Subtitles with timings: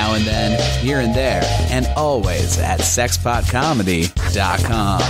[0.00, 5.00] now and then, here and there, and always at sexpotcomedy.com.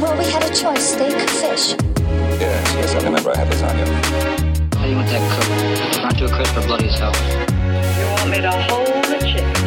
[0.00, 1.74] Well, we had a choice steak or fish.
[2.40, 3.86] Yes, yes, I remember I had lasagna.
[4.74, 6.02] How do you want that cooked?
[6.02, 7.14] Not too crisp or bloody as hell?
[7.98, 9.66] You want me to hold the chicken?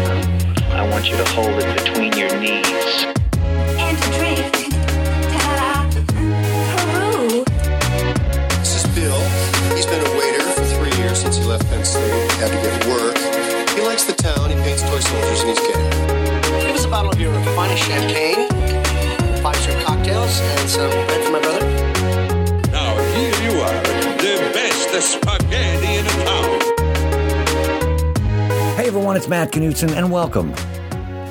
[0.72, 3.19] I want you to hold it between your knees.
[12.40, 13.18] Had to get work.
[13.76, 14.50] He likes the town.
[14.50, 16.68] He paints toy soldiers, and he's gay.
[16.68, 18.48] Give us a bottle of your finest champagne,
[19.44, 21.66] five shrimp cocktails, and some bread for my brother.
[22.72, 23.84] Now here you are,
[24.20, 26.60] the best spaghetti in town.
[28.78, 30.54] Hey everyone, it's Matt Knutson, and welcome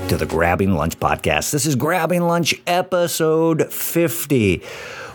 [0.09, 1.53] to the Grabbing Lunch Podcast.
[1.53, 4.63] This is Grabbing Lunch episode 50.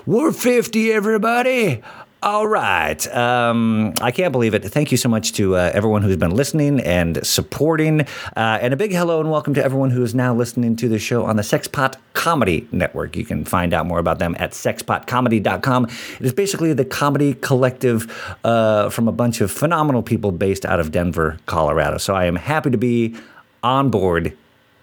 [0.07, 1.83] We're 50, everybody.
[2.23, 3.05] All right.
[3.13, 4.63] Um, I can't believe it.
[4.63, 7.99] Thank you so much to uh, everyone who's been listening and supporting.
[7.99, 10.99] Uh, and a big hello and welcome to everyone who is now listening to the
[10.99, 13.17] show on the Sexpot Comedy Network.
[13.17, 15.83] You can find out more about them at sexpotcomedy.com.
[15.83, 18.09] It is basically the comedy collective
[18.45, 21.97] uh, from a bunch of phenomenal people based out of Denver, Colorado.
[21.97, 23.17] So I am happy to be
[23.63, 24.37] on board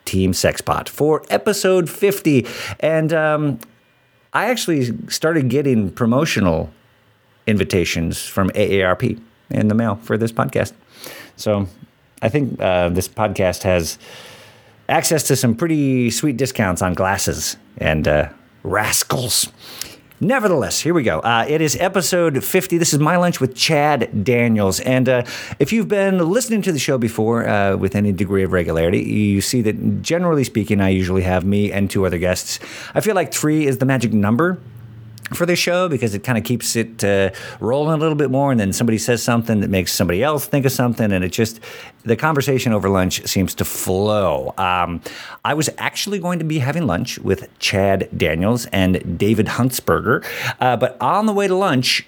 [0.05, 2.47] Team Sexpot for episode 50.
[2.81, 3.61] And um,
[4.35, 6.71] I actually started getting promotional
[7.51, 9.21] invitations from AARP
[9.51, 10.73] in the mail for this podcast.
[11.37, 11.67] So
[12.23, 13.99] I think uh, this podcast has
[14.89, 18.29] access to some pretty sweet discounts on glasses and uh,
[18.63, 19.51] rascals.
[20.23, 21.21] Nevertheless, here we go.
[21.21, 22.77] Uh, it is episode 50.
[22.77, 24.79] This is My Lunch with Chad Daniels.
[24.81, 25.23] And uh,
[25.59, 29.41] if you've been listening to the show before uh, with any degree of regularity, you
[29.41, 32.59] see that generally speaking, I usually have me and two other guests.
[32.95, 34.59] I feel like three is the magic number
[35.35, 38.51] for this show because it kind of keeps it uh, rolling a little bit more
[38.51, 41.61] and then somebody says something that makes somebody else think of something and it just
[42.05, 45.01] the conversation over lunch seems to flow um,
[45.45, 50.25] i was actually going to be having lunch with chad daniels and david huntsberger
[50.61, 52.07] uh, but on the way to lunch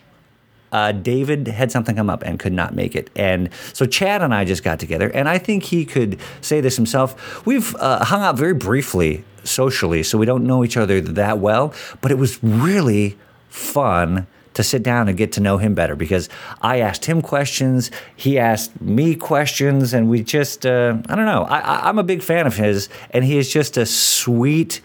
[0.73, 3.11] uh, David had something come up and could not make it.
[3.15, 6.77] And so Chad and I just got together, and I think he could say this
[6.77, 7.45] himself.
[7.47, 11.75] We've uh, hung out very briefly socially, so we don't know each other that well,
[12.01, 16.29] but it was really fun to sit down and get to know him better because
[16.61, 21.45] I asked him questions, he asked me questions, and we just, uh, I don't know,
[21.45, 24.81] I, I'm a big fan of his, and he is just a sweet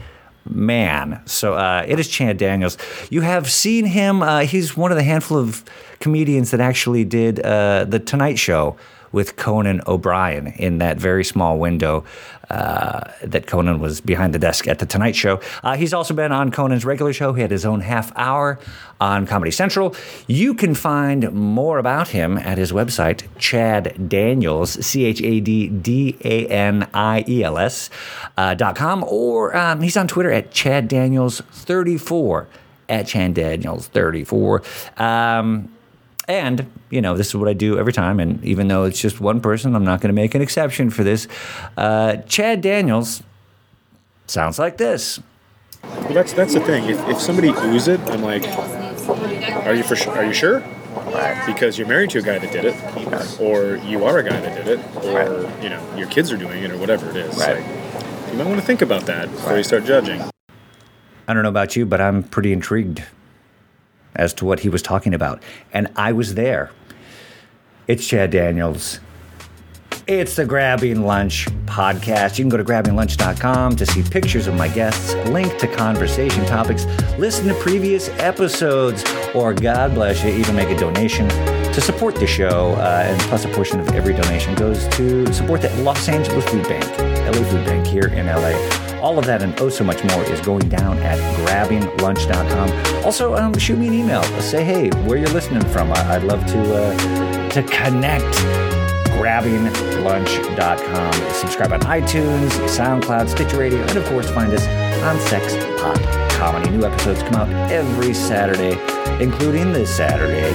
[0.49, 1.21] man.
[1.25, 2.77] So uh, it is Chad Daniels.
[3.09, 4.21] You have seen him.
[4.21, 5.65] Uh, he's one of the handful of
[5.99, 8.77] comedians that actually did uh, the Tonight Show
[9.11, 12.03] with Conan O'Brien in that very small window
[12.49, 15.41] uh, that Conan was behind the desk at the Tonight Show.
[15.63, 17.33] Uh, he's also been on Conan's regular show.
[17.33, 18.59] He had his own half hour
[18.99, 19.95] on Comedy Central.
[20.27, 25.67] You can find more about him at his website, Chad Daniels, C H A D
[25.67, 27.89] D A N I E L S
[28.37, 32.47] uh, dot com, or um, he's on Twitter at Chad Daniels 34
[32.89, 34.63] at Chad Daniels 34.
[34.97, 35.69] Um,
[36.27, 38.19] and, you know, this is what I do every time.
[38.19, 41.03] And even though it's just one person, I'm not going to make an exception for
[41.03, 41.27] this.
[41.77, 43.23] Uh, Chad Daniels
[44.27, 45.19] sounds like this.
[45.83, 46.89] Well, that's that's the thing.
[46.89, 48.45] If, if somebody oohs it, I'm like,
[49.65, 50.13] are you for sure?
[50.13, 50.63] are you sure?
[51.45, 54.65] Because you're married to a guy that did it, or you are a guy that
[54.65, 57.37] did it, or you know your kids are doing it, or whatever it is.
[57.37, 57.63] Right.
[57.63, 60.21] Like, you might want to think about that before you start judging.
[61.27, 63.03] I don't know about you, but I'm pretty intrigued
[64.17, 65.41] as to what he was talking about.
[65.71, 66.71] And I was there.
[67.87, 68.99] It's Chad Daniels.
[70.07, 72.37] It's the Grabbing Lunch podcast.
[72.37, 76.85] You can go to grabbinglunch.com to see pictures of my guests, link to conversation topics,
[77.17, 79.03] listen to previous episodes,
[79.35, 81.27] or God bless you, even make a donation
[81.77, 82.73] to support the show.
[82.73, 86.63] Uh, and plus, a portion of every donation goes to support the Los Angeles Food
[86.67, 88.53] Bank, LA Food Bank here in LA.
[88.99, 93.05] All of that and oh so much more is going down at grabbinglunch.com.
[93.05, 94.23] Also, um, shoot me an email.
[94.41, 95.91] Say, hey, where you're listening from.
[95.93, 98.25] I- I'd love to uh, to connect.
[99.19, 101.13] Grabbinglunch.com.
[101.33, 104.65] Subscribe on iTunes, SoundCloud, Stitcher Radio, and of course, find us
[105.03, 105.99] on Sex Pop
[106.31, 106.71] Comedy.
[106.71, 108.75] New episodes come out every Saturday,
[109.19, 110.51] including this Saturday.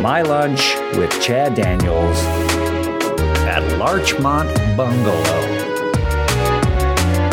[0.00, 2.18] My lunch with Chad Daniels
[3.46, 5.40] at Larchmont Bungalow.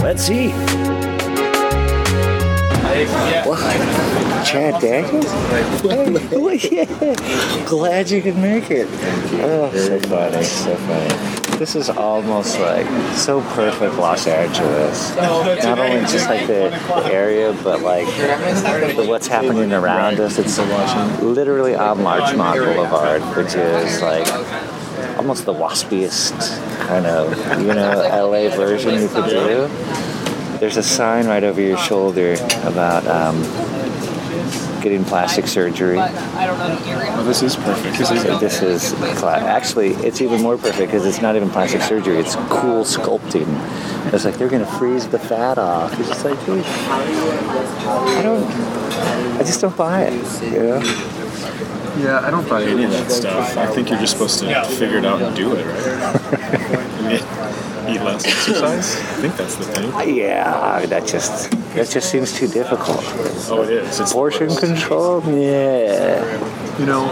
[0.02, 0.50] Let's see.
[4.46, 5.26] Chad Daniels?
[6.72, 6.86] Yeah.
[7.66, 8.88] Glad you could make it.
[9.42, 11.39] Oh, so funny, so funny.
[11.60, 15.14] This is almost like so perfect Los Angeles.
[15.18, 16.72] Not only just like the
[17.12, 20.40] area, but like the, what's happening around us.
[20.40, 20.58] It's
[21.22, 24.26] literally on Larchmont Boulevard, which is like
[25.18, 26.32] almost the waspiest
[26.88, 29.68] kind of, you know, LA version you could do.
[30.60, 33.36] There's a sign right over your shoulder about um,
[34.82, 35.98] getting plastic surgery.
[36.00, 37.98] Oh, this is perfect.
[37.98, 41.82] This is this is cla- actually it's even more perfect because it's not even plastic
[41.82, 42.18] surgery.
[42.18, 43.48] It's cool sculpting.
[44.14, 45.98] It's like they're gonna freeze the fat off.
[46.00, 48.44] It's just like, dude, I don't,
[49.40, 50.44] I just don't buy it.
[50.44, 50.82] You know?
[51.98, 53.58] Yeah, I don't buy any of that stuff.
[53.58, 56.16] I think you're just supposed to figure it out and do it, right?
[57.00, 58.96] I mean, eat less, exercise.
[58.96, 59.94] I think that's the thing.
[59.94, 63.04] Uh, yeah, that just that just seems too difficult.
[63.50, 64.00] Oh, it is.
[64.00, 66.78] It's Portion control, yeah.
[66.80, 67.10] You know,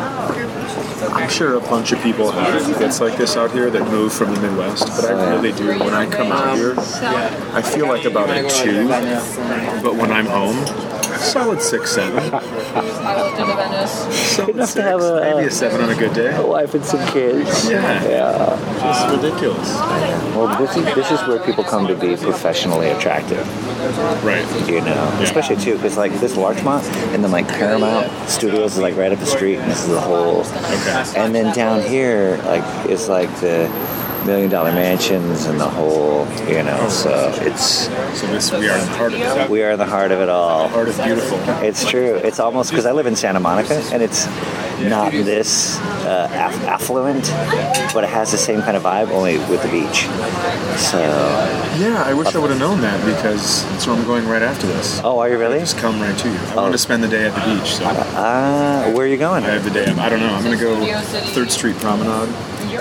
[1.12, 4.33] I'm sure a bunch of people have it's like this out here that move from
[4.33, 5.68] the Midwest, but I really do.
[5.68, 8.88] When I come out here, I feel like about a two,
[9.83, 10.57] but when I'm home,
[11.18, 12.24] solid six, seven.
[13.88, 16.36] Solid Enough to six, have a- maybe a seven on a good day.
[16.36, 17.69] A wife and some kids.
[17.69, 18.04] Yeah.
[18.04, 18.80] Yeah.
[18.80, 19.68] Just ridiculous.
[20.36, 23.46] Well, this is this is where people come to be professionally attractive.
[24.24, 24.46] Right.
[24.68, 26.84] You know, especially too, because like this Larchmont
[27.14, 30.02] and then like Paramount Studios is like right up the street, and this is the
[30.02, 30.44] whole.
[31.16, 33.68] And then down here, like is like the
[34.25, 36.90] million dollar mansions and the whole, you know.
[36.90, 37.88] So it's
[38.19, 39.50] So this we are in the heart of it.
[39.50, 40.68] we are in the heart of it all.
[40.68, 41.40] Heart of beautiful.
[41.64, 42.16] It's true.
[42.16, 44.25] It's almost because I live in Santa Monica, and it's
[44.81, 47.24] not this uh, aff- affluent,
[47.94, 50.04] but it has the same kind of vibe, only with the beach.
[50.78, 51.00] So,
[51.80, 54.68] Yeah, I wish I would have known that because that's where I'm going right after
[54.68, 55.02] this.
[55.04, 55.60] oh, are you really?
[55.60, 56.38] Just come right to you.
[56.52, 59.44] I want to spend the day at the beach, so Ah, where are you going?
[59.46, 59.86] I have the day.
[59.92, 60.28] I don't know.
[60.34, 60.75] I'm gonna go
[61.34, 62.30] Third Street Promenade,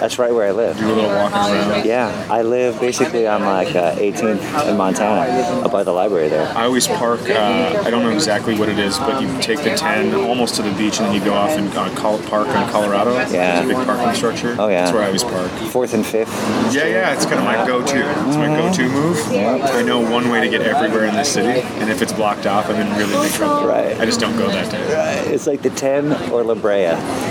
[0.00, 0.78] That's right where I live.
[0.78, 1.84] do a little walking around.
[1.86, 5.30] Yeah, I live basically on like uh, 18th in Montana,
[5.64, 6.46] up by the library there.
[6.56, 7.20] I always park.
[7.28, 10.62] Uh, I don't know exactly what it is, but you take the 10 almost to
[10.62, 13.14] the beach, and then you go off and uh, call, park in Colorado.
[13.14, 13.26] Yeah.
[13.62, 14.56] There's a big parking structure.
[14.58, 14.82] Oh, yeah.
[14.84, 15.50] That's where I always park.
[15.70, 16.32] Fourth and fifth.
[16.74, 17.14] Yeah, yeah.
[17.14, 17.98] It's kind of my go-to.
[18.28, 19.18] It's my go-to move.
[19.32, 22.68] I know one way to get everywhere in this city, and if it's blocked off,
[22.68, 23.66] I'm in really big trouble.
[23.68, 23.96] Right.
[23.98, 25.32] I just don't go that day.
[25.32, 26.86] It's like the 10 or La Brea.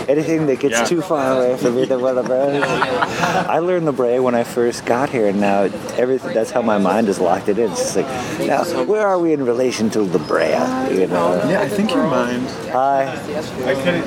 [0.08, 0.86] Anything that gets Yeah.
[0.86, 2.55] too far away from either one of those.
[2.64, 5.64] I learned the Brea when I first got here, and now
[5.98, 6.34] everything.
[6.34, 7.72] That's how my mind is locked it in.
[7.72, 8.08] It's just like,
[8.48, 10.50] now, where are we in relation to the Brea?
[10.94, 11.36] You know?
[11.48, 12.48] Yeah, I think your mind.
[12.72, 13.12] Hi.
[13.12, 14.06] I couldn't.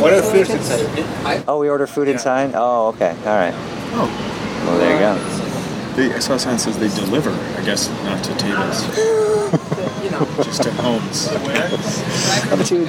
[0.00, 1.44] What if this?
[1.48, 2.52] Oh, we order food inside?
[2.54, 3.10] Oh, okay.
[3.20, 3.54] All right.
[3.94, 4.08] Oh,
[4.66, 5.14] Well, there you go.
[5.96, 7.30] they, I saw a sign that says they deliver.
[7.30, 8.84] I guess not to tables,
[10.44, 11.28] just to homes.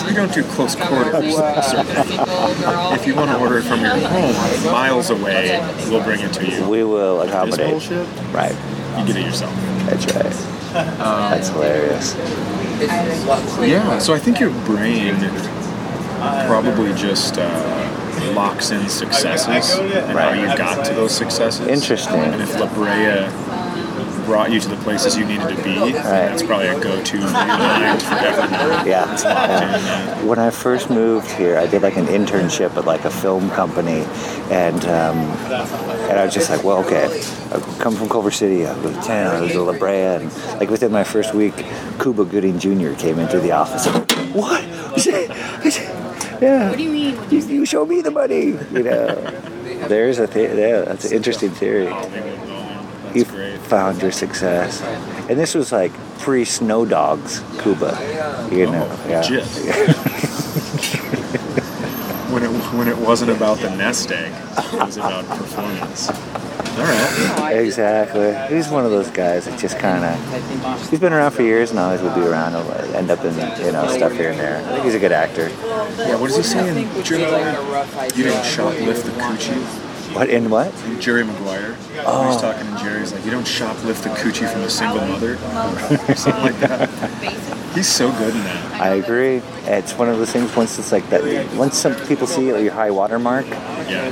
[0.08, 1.36] We don't do close quarters.
[2.94, 4.36] if you want to order it from your home,
[4.72, 5.60] miles away,
[5.90, 6.68] we'll bring it to you.
[6.68, 7.72] We will This accommodate.
[7.72, 8.56] bullshit, Right.
[8.98, 9.54] you get it yourself.
[9.86, 10.34] That's right.
[10.74, 12.16] That's hilarious.
[13.62, 15.16] Yeah, so I think your brain
[16.48, 21.68] probably just uh, locks in successes and how you got to those successes.
[21.68, 22.16] Interesting.
[22.20, 23.28] And if La Brea
[24.30, 27.32] brought you to the places you needed to be, that's probably a go-to in your
[27.32, 28.88] mind forever.
[28.88, 29.18] Yeah.
[29.24, 30.24] yeah.
[30.24, 34.06] When I first moved here, I did like an internship at like a film company,
[34.52, 35.18] and um,
[36.10, 37.06] and I was just like, well, okay,
[37.52, 40.32] I come from Culver City, I go to town, I go to La Brea, and
[40.60, 41.56] like within my first week,
[42.00, 42.94] Cuba Gooding Jr.
[42.94, 43.88] came into the office.
[43.88, 44.64] Like, what?
[44.64, 46.70] I said- I said, yeah.
[46.70, 47.18] What do you mean?
[47.32, 48.46] You, you show me the money.
[48.76, 49.16] You know.
[49.88, 51.88] There's a th- yeah, that's an interesting theory.
[53.16, 54.82] You found your success,
[55.30, 57.98] and this was like pre-Snow Dogs, Cuba.
[58.52, 59.24] You know, yeah.
[62.30, 66.10] When it when it wasn't about the nest egg, it was about performance.
[66.10, 67.54] All right.
[67.58, 68.56] Exactly.
[68.56, 70.90] He's one of those guys that just kind of.
[70.92, 72.54] He's been around for years and always will be around.
[72.54, 73.34] Uh, end up in
[73.66, 74.58] you know stuff here and there.
[74.58, 75.50] I think he's a good actor.
[75.50, 76.16] Yeah.
[76.18, 76.78] What does he say in?
[76.78, 79.89] You didn't shoplift the coochie.
[80.14, 80.74] What in what?
[80.86, 81.76] In Jerry Maguire.
[82.00, 82.32] Oh.
[82.32, 83.00] He's talking to Jerry.
[83.02, 86.90] He's like, you don't shoplift the coochie from a single mother, or something like that.
[87.76, 88.82] He's so good in that.
[88.82, 89.42] I agree.
[89.66, 90.54] It's one of those things.
[90.56, 91.24] Once it's like that.
[91.56, 94.10] Once some people see your high water mark, Yeah.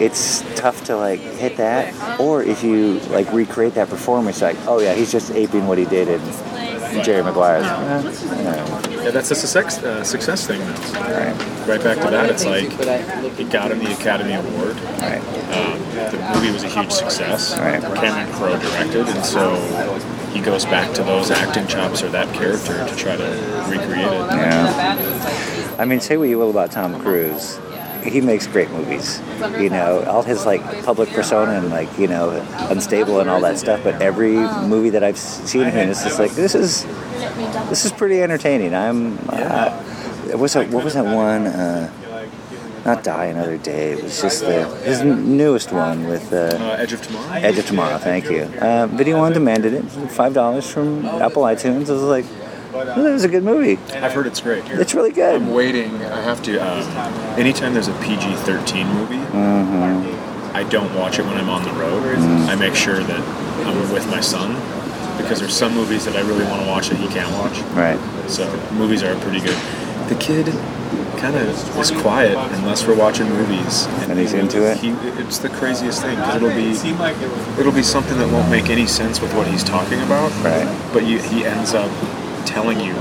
[0.00, 2.18] it's tough to like hit that.
[2.18, 5.84] Or if you like recreate that performance, like, oh yeah, he's just aping what he
[5.84, 6.20] did in
[7.00, 7.64] Jerry Maguire's.
[7.64, 9.02] You.
[9.02, 10.74] Yeah, that's a success, uh, success thing now.
[11.00, 11.68] Right.
[11.68, 12.70] Right back to that, it's like
[13.38, 14.76] it got him the Academy Award.
[15.00, 15.20] Right.
[15.52, 15.78] Um,
[16.10, 17.58] the movie was a huge success.
[17.58, 17.80] Right.
[17.80, 19.56] Cameron Crowe directed, and so
[20.32, 23.24] he goes back to those acting chops or that character to try to
[23.68, 24.30] recreate it.
[24.30, 25.76] Yeah.
[25.78, 27.58] I mean, say what you will about Tom Cruise.
[28.04, 29.20] He makes great movies.
[29.58, 32.30] You know, all his like public persona and like, you know,
[32.70, 34.34] unstable and all that stuff, but every
[34.66, 36.84] movie that I've seen him in is just like this is
[37.68, 38.74] this is pretty entertaining.
[38.74, 39.70] I'm uh,
[40.36, 41.90] what's that what was that one uh,
[42.84, 43.92] not Die Another Day.
[43.92, 47.32] It was just the his newest one with uh, Uh, Edge of Tomorrow.
[47.34, 47.98] Edge of Tomorrow.
[47.98, 48.42] Thank you.
[48.60, 49.84] Uh, Video on demand did it.
[50.10, 51.88] Five dollars from Apple iTunes.
[51.88, 52.26] I was like,
[52.74, 53.78] oh, that was a good movie.
[53.94, 54.64] I've heard it's great.
[54.70, 55.34] It's really good.
[55.42, 55.94] I'm waiting.
[56.04, 56.58] I have to.
[56.58, 56.82] Um,
[57.38, 60.56] anytime there's a PG-13 movie, Mm-hmm.
[60.56, 62.02] I don't watch it when I'm on the road.
[62.48, 64.52] I make sure that I'm with my son
[65.16, 67.58] because there's some movies that I really want to watch that he can't watch.
[67.74, 67.98] Right.
[68.28, 69.56] So movies are pretty good.
[70.10, 70.46] The kid
[71.18, 74.76] kind of is quiet unless we're watching movies, And he's into it?
[74.78, 74.90] He,
[75.22, 76.72] it's the craziest thing 'cause it'll be
[77.58, 80.30] it'll be something that won't make any sense with what he's talking about.
[80.44, 80.66] Right.
[80.92, 81.90] But you, he ends up
[82.44, 82.94] telling you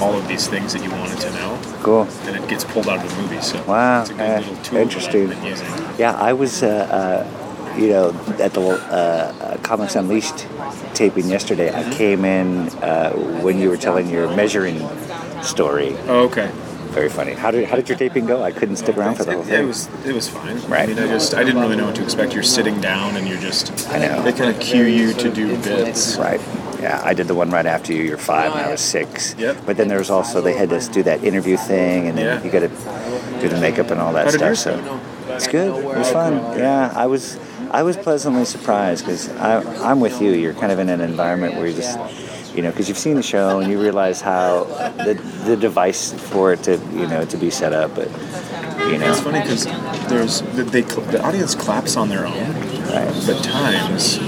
[0.00, 2.02] all of these things that you wanted to know, Cool.
[2.26, 3.40] and it gets pulled out of the movie.
[3.40, 5.28] So Wow, it's a good eh, little tool interesting.
[5.28, 5.94] that I've been using.
[5.98, 8.74] Yeah, I was, uh, uh, you know, at the uh,
[9.40, 10.46] uh, Comics Unleashed
[10.94, 11.72] taping yesterday.
[11.74, 14.78] I came in uh, when you were telling your measuring
[15.42, 15.94] story.
[16.06, 16.50] Oh, okay.
[16.90, 17.34] Very funny.
[17.34, 18.42] How did how did your taping go?
[18.42, 19.62] I couldn't stick around for the whole It, thing.
[19.62, 20.56] it was it was fine.
[20.66, 20.88] Right.
[20.88, 22.34] I mean, I just I didn't really know what to expect.
[22.34, 23.88] You're sitting down and you're just.
[23.90, 24.22] I know.
[24.22, 26.16] They kind of cue you to do bits.
[26.16, 26.40] Right.
[26.80, 28.02] Yeah, I did the one right after you.
[28.02, 29.34] You're five, and I was six.
[29.38, 29.58] Yep.
[29.66, 32.42] But then there was also they had to do that interview thing, and then Yeah.
[32.44, 34.56] you got to do the makeup and all that stuff.
[34.56, 35.68] So it's good.
[35.76, 36.34] It was fun.
[36.58, 37.38] Yeah, I was
[37.70, 40.32] I was pleasantly surprised because I'm with you.
[40.32, 41.98] You're kind of in an environment where you just
[42.54, 44.64] you know because you've seen the show and you realize how
[45.04, 48.08] the the device for it to you know to be set up, but
[48.90, 49.10] you know.
[49.10, 49.66] It's funny because
[50.08, 52.34] there's the, they the audience claps on their own,
[53.26, 54.18] but times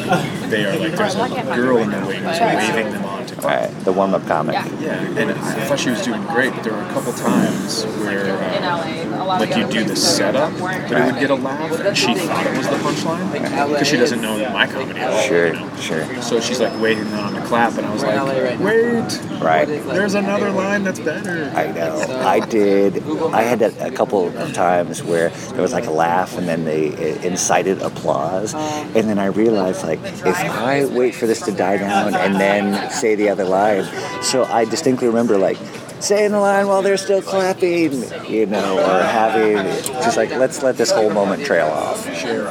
[0.51, 3.12] they are like there's a girl in the wings waving them.
[3.43, 4.55] Right, the warm-up comic.
[4.55, 7.85] Yeah, yeah, and I thought she was doing great, but there were a couple times
[8.05, 12.15] where uh, like you do the setup, but it would get a laugh, and she
[12.15, 15.23] thought it was the punchline because she doesn't know my comedy at all.
[15.23, 15.77] Sure, you know?
[15.77, 16.23] sure.
[16.23, 19.67] So she's like waiting on the clap, and I was like, wait, Right.
[19.67, 21.53] there's another line that's better.
[21.57, 21.99] I know.
[22.25, 23.03] I did.
[23.33, 26.65] I had a, a couple of times where there was like a laugh and then
[26.65, 28.55] they uh, incited applause.
[28.55, 32.91] And then I realized, like, if I wait for this to die down and then
[32.91, 33.85] say the other line.
[34.23, 35.59] So I distinctly remember, like,
[36.01, 37.93] saying the line while they're still clapping,
[38.29, 39.55] you know, or having
[40.03, 42.05] just like, let's let this whole moment trail off.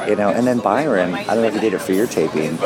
[0.08, 2.58] You know, and then Byron, I don't know if you did it for your taping,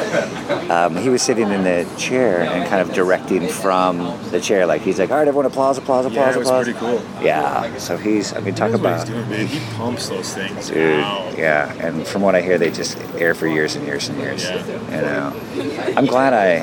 [0.71, 3.99] um, he was sitting in the chair and kind of directing from
[4.31, 4.65] the chair.
[4.65, 6.65] Like, he's like, all right, everyone, applause, applause, applause, Yeah, it was applause.
[6.67, 7.03] pretty cool.
[7.21, 9.07] Yeah, so he's, I mean, talk He knows what about.
[9.09, 9.47] doing, man.
[9.49, 10.69] He pumps those things.
[10.71, 11.33] Dude, Wow.
[11.37, 14.45] yeah, and from what I hear, they just air for years and years and years.
[14.45, 14.95] Yeah.
[14.95, 16.59] You know, I'm glad I,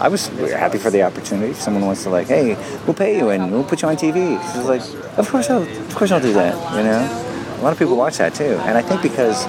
[0.00, 1.52] I was happy for the opportunity.
[1.52, 2.54] If someone wants to like, hey,
[2.86, 4.40] we'll pay you and we'll put you on TV.
[4.52, 4.82] She's like,
[5.18, 6.54] of course I'll, of course I'll do that.
[6.76, 9.44] You know, a lot of people watch that too, and I think because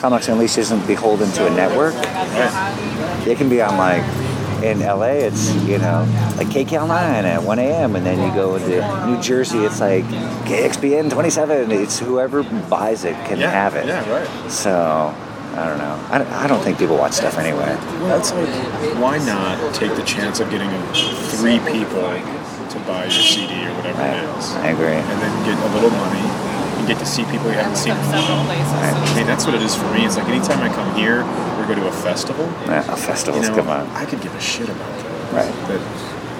[0.00, 1.94] Comics Unleashed isn't beholden to a network,
[3.26, 4.02] it can be on like.
[4.62, 6.06] In LA, it's you know
[6.36, 7.96] like KCAL 9 at 1 a.m.
[7.96, 10.04] and then you go into New Jersey, it's like
[10.46, 11.72] KXBN 27.
[11.72, 13.86] It's whoever buys it can Yeah, have it.
[13.88, 14.50] yeah, right.
[14.52, 15.12] So
[15.54, 16.06] I don't know.
[16.10, 17.76] I don't, I don't think people watch stuff anyway.
[18.00, 18.48] Well, it's like,
[18.98, 20.70] why not take the chance of getting
[21.36, 24.16] three people to buy your CD or whatever Right.
[24.16, 24.86] it is, I agree.
[24.96, 26.24] and then get a little money
[26.78, 28.48] and get to see people you haven't seen in a while.
[28.48, 30.06] I mean, that's what it is for me.
[30.06, 33.54] It's like anytime I come here or go to a festival, Yeah, a you know,
[33.54, 33.86] come on.
[33.90, 35.32] I could give a shit about that.
[35.32, 35.68] Right.
[35.68, 35.80] That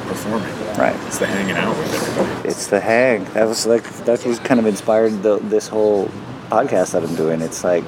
[0.08, 0.48] performing.
[0.76, 0.96] Right.
[1.06, 2.48] It's the hanging out with everybody.
[2.48, 3.24] It's the hang.
[3.34, 6.06] That was like that was kind of inspired the, this whole
[6.50, 7.40] podcast that I'm doing.
[7.40, 7.84] It's like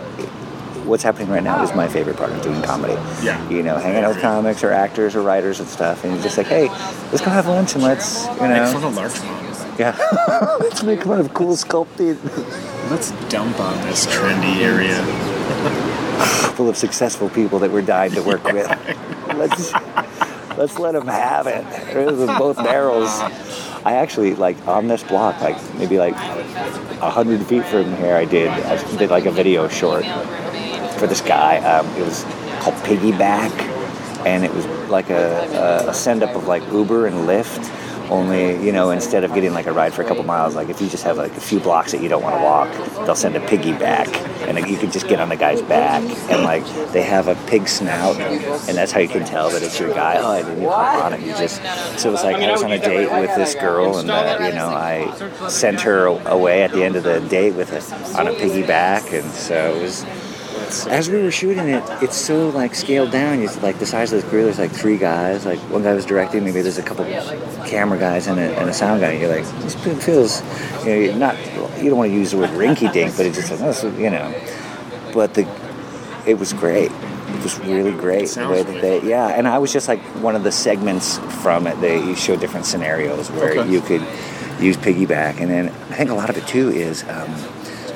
[0.84, 2.94] what's happening right now is my favorite part of doing comedy.
[3.24, 3.48] Yeah.
[3.48, 6.36] You know, hanging out with comics or actors or writers and stuff, and you're just
[6.38, 6.68] like, hey,
[7.10, 9.78] let's go have lunch and let's, you Make fun know, of Larchmont.
[9.78, 9.96] yeah,
[10.60, 12.18] let's make fun of cool sculpting,
[12.90, 15.02] Let's dump on this trendy area.
[16.54, 18.68] full of successful people that we're dying to work with.
[19.34, 19.72] Let's
[20.56, 21.64] let's let them have it.
[21.92, 23.08] There's both barrels.
[23.84, 28.14] I actually like on this block, like maybe like a hundred feet from here.
[28.14, 30.04] I did I did like a video short
[31.04, 31.58] for this guy.
[31.58, 32.22] Um, it was
[32.60, 33.52] called Piggyback,
[34.24, 37.70] and it was like a, a, send up of like Uber and Lyft.
[38.10, 40.80] Only, you know, instead of getting like a ride for a couple miles, like if
[40.80, 43.34] you just have like a few blocks that you don't want to walk, they'll send
[43.34, 44.08] a piggyback,
[44.46, 47.66] and you can just get on the guy's back, and like they have a pig
[47.66, 50.16] snout, and that's how you can tell that it's your guy.
[50.18, 51.62] Oh, and then you hop on it, you just.
[51.98, 54.54] So it was like I was on a date with this girl, and uh, you
[54.54, 58.32] know I sent her away at the end of the date with a on a
[58.32, 60.04] piggyback, and so it was
[60.86, 63.42] as we were shooting it, it's so like scaled down.
[63.42, 64.44] It's like the size of the crew.
[64.44, 65.44] There's like three guys.
[65.46, 66.44] Like one guy was directing.
[66.44, 67.04] Maybe there's a couple
[67.66, 69.12] camera guys and a, and a sound guy.
[69.12, 70.42] And you're like, this feels,
[70.84, 71.36] you know, you're not.
[71.82, 74.10] You don't want to use the word rinky dink, but it's just like, oh, you
[74.10, 74.34] know.
[75.12, 75.46] But the,
[76.26, 76.90] it was great.
[76.92, 79.28] It was really great the way that they, yeah.
[79.28, 81.80] And I was just like one of the segments from it.
[81.80, 83.70] They you show different scenarios where Okay.
[83.70, 84.02] you could
[84.60, 87.30] use piggyback, and then I think a lot of it too is um,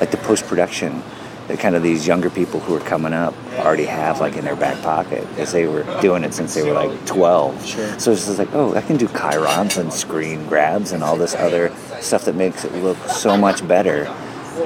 [0.00, 1.02] like the post production.
[1.48, 4.54] That kind of these younger people who are coming up already have like in their
[4.56, 7.64] back pocket as they were doing it since they were like 12.
[7.64, 7.98] Sure.
[7.98, 11.34] So it's just like, oh, I can do chyrons and screen grabs and all this
[11.34, 14.04] other stuff that makes it look so much better.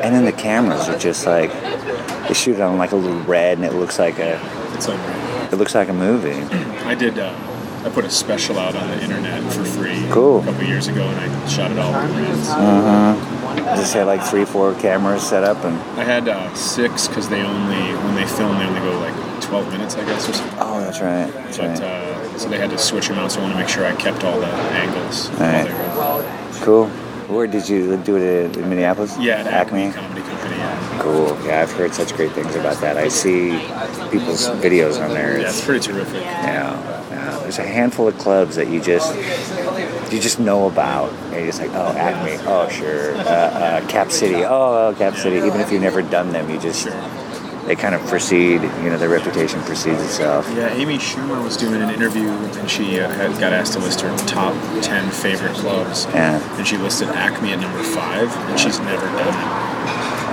[0.02, 1.52] And then the cameras are just like
[2.26, 4.40] they shoot it on like a little red, and it looks like a
[5.52, 6.42] it looks like a movie.
[6.86, 7.18] I did.
[7.18, 7.32] Uh,
[7.84, 10.40] I put a special out on the internet for free Cool.
[10.40, 12.48] a couple years ago, and I shot it all with reds.
[12.48, 13.76] Uh huh.
[13.76, 17.42] Just had like three, four cameras set up, and I had uh, six because they
[17.42, 20.58] only when they film they only go like 12 minutes, I guess, or something.
[20.60, 21.26] oh, that's right.
[21.32, 21.80] That's But right.
[21.82, 23.32] uh, so they had to switch them out.
[23.32, 25.28] So I want to make sure I kept all the angles.
[25.30, 26.52] while Right.
[26.62, 26.86] Cool.
[27.28, 29.16] Where did you do it in Minneapolis?
[29.18, 29.92] Yeah, at Acme.
[29.92, 30.56] Comedy Company.
[30.56, 30.98] Yeah.
[31.00, 31.38] Cool.
[31.46, 32.96] Yeah, I've heard such great things about that.
[32.96, 33.50] I see
[34.10, 35.40] people's videos on there.
[35.40, 36.22] yeah, it's pretty terrific.
[36.22, 37.01] Yeah.
[37.42, 39.14] There's a handful of clubs that you just
[40.12, 41.10] you just know about.
[41.12, 45.36] And you're just like, oh, Acme, oh sure, uh, uh, Cap City, oh, Cap City.
[45.36, 46.86] Even if you've never done them, you just
[47.66, 48.62] they kind of proceed.
[48.62, 50.48] You know, their reputation precedes itself.
[50.54, 54.00] Yeah, Amy Schumer was doing an interview and she uh, had got asked to list
[54.00, 56.06] her top 10 favorite clubs.
[56.06, 56.56] Yeah.
[56.58, 59.72] And she listed Acme at number five, and she's never done it.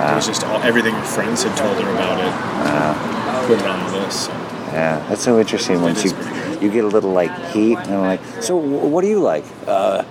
[0.00, 3.46] It was just all everything her friends had told her about it.
[3.46, 4.26] Put it on the list.
[4.26, 4.32] So.
[4.72, 6.12] Yeah, that's so interesting once you
[6.60, 9.44] you get a little like heat and I'm like, so what do you like?
[9.66, 10.04] Uh,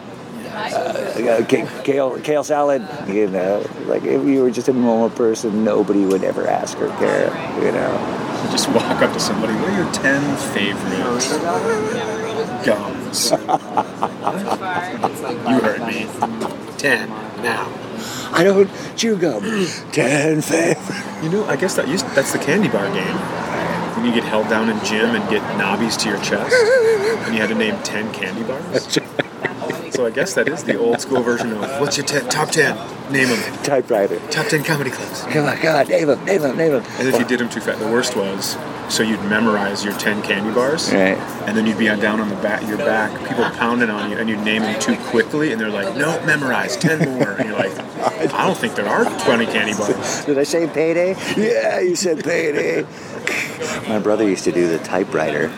[0.52, 2.88] uh, k- kale, kale salad.
[3.08, 6.90] You know, like if you were just a normal person, nobody would ever ask or
[6.98, 7.28] care.
[7.64, 8.26] You know.
[8.52, 9.54] Just walk up to somebody.
[9.54, 11.04] What are your 10 favorite
[12.66, 13.32] gums?
[15.50, 16.08] you heard me.
[16.78, 17.10] 10
[17.44, 17.68] now.
[18.32, 19.44] I don't chew gum.
[19.92, 21.24] Ten favorite.
[21.24, 23.18] You know, I guess that used, that's the candy bar game.
[23.96, 26.56] When you get held down in gym and get knobbies to your chest,
[27.26, 29.00] and you had to name 10 candy bars.
[29.94, 33.12] So I guess that is the old school version of what's your ten, top 10?
[33.12, 33.64] Name them.
[33.64, 34.20] Typewriter.
[34.30, 35.24] Top 10 comedy clubs.
[35.26, 36.84] Oh Come on, God, name them, name them, name them.
[37.00, 38.56] And if you did them too fast, the worst was
[38.88, 41.18] so you'd memorize your 10 candy bars, Right.
[41.48, 44.18] and then you'd be on, down on the back, your back, people pounding on you,
[44.18, 47.32] and you'd name them too quickly, and they're like, no, memorize 10 more.
[47.34, 47.78] And you're like,
[48.34, 50.26] I don't think there are 20 candy bars.
[50.26, 51.16] Did I say payday?
[51.38, 52.86] Yeah, you said payday.
[53.88, 55.50] My brother used to do the typewriter,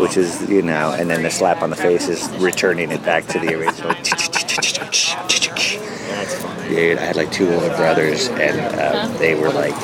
[0.00, 3.26] which is, you know, and then the slap on the face is returning it back
[3.28, 3.94] to the original.
[6.68, 9.74] Dude, I had like two older brothers, and uh, they were like,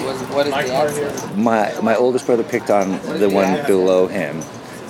[1.37, 4.43] my my oldest brother picked on the one below him,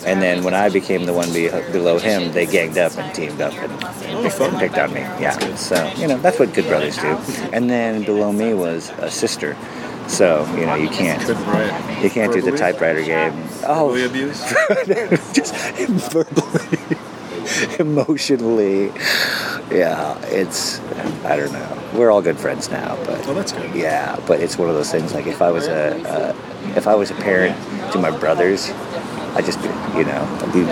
[0.06, 3.40] and then when I became the one be- below him, they ganged up and teamed
[3.42, 3.70] up and,
[4.04, 5.00] and picked, picked on me.
[5.00, 7.08] Yeah, so you know that's what good brothers do.
[7.52, 9.54] And then below me was a sister,
[10.08, 11.20] so you know you can't
[12.02, 13.32] you can't do the typewriter game.
[13.66, 14.44] Oh, Verbally abused?
[15.34, 15.54] just
[16.12, 16.96] verbally,
[17.78, 18.86] emotionally.
[19.70, 20.80] Yeah, it's
[21.24, 21.78] I don't know.
[21.94, 23.74] We're all good friends now, but Oh, that's good.
[23.74, 25.14] yeah, but it's one of those things.
[25.14, 26.34] Like if I was a uh,
[26.76, 27.56] if I was a parent
[27.92, 28.70] to my brothers,
[29.34, 29.60] I'd just
[29.96, 30.64] you know I'd be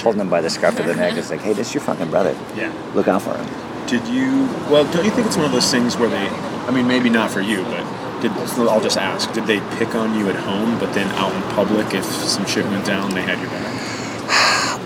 [0.00, 1.14] holding them by the scruff of the neck.
[1.16, 2.36] It's like, hey, this is your fucking brother.
[2.56, 2.72] Yeah.
[2.94, 3.46] Look out for him.
[3.86, 4.46] Did you?
[4.70, 6.28] Well, don't you think it's one of those things where they?
[6.28, 7.84] I mean, maybe not for you, but
[8.20, 9.32] did I'll just ask?
[9.32, 12.64] Did they pick on you at home, but then out in public, if some shit
[12.66, 13.96] went down, they had your back?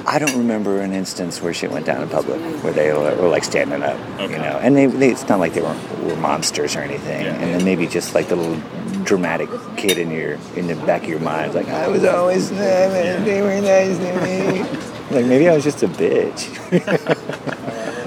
[0.07, 3.29] I don't remember an instance where shit went down in public where they were, were
[3.29, 4.59] like standing up, you know.
[4.61, 7.27] And they, they it's not like they were, were monsters or anything.
[7.27, 7.35] Yeah.
[7.35, 8.61] And then maybe just like the little
[9.05, 13.41] dramatic kid in your in the back of your mind, like I was always they
[13.41, 14.63] were nice to me.
[15.15, 16.49] like maybe I was just a bitch.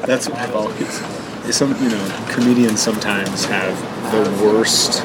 [0.05, 1.22] That's what I've always.
[1.51, 3.77] Some you know, comedians sometimes have
[4.11, 5.01] the worst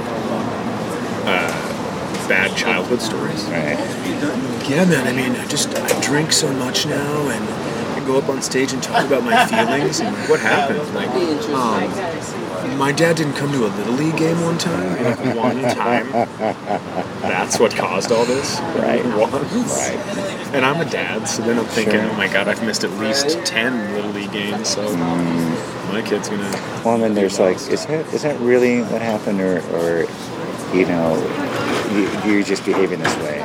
[1.26, 3.44] uh, bad childhood stories.
[3.46, 3.76] right.
[4.68, 5.06] Yeah, man.
[5.06, 7.44] I mean, I just I drink so much now, and
[8.02, 10.00] I go up on stage and talk about my feelings.
[10.00, 10.94] And what happened?
[10.94, 11.08] Like,
[11.50, 15.04] um, my dad didn't come to a little league game one time.
[15.04, 16.10] Like one time.
[17.22, 18.58] That's what caused all this.
[18.76, 19.04] Right.
[19.04, 19.76] Once.
[19.76, 20.54] Right.
[20.54, 22.10] And I'm a dad, so then I'm thinking, Sure.
[22.10, 24.68] oh my god, I've missed at least ten little league games.
[24.68, 24.82] So
[25.88, 26.42] my kid's gonna.
[26.84, 30.00] Well, and then there's like, is that is that really what happened, or or
[30.76, 31.16] you know,
[31.92, 33.40] you, you're just behaving this way?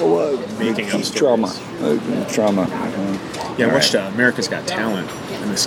[0.00, 1.46] Well, uh, Making up trauma,
[1.80, 2.62] uh, trauma.
[2.62, 3.18] uh,
[3.56, 3.72] Yeah, I Right.
[3.74, 5.66] watched uh, America's Got Talent, and this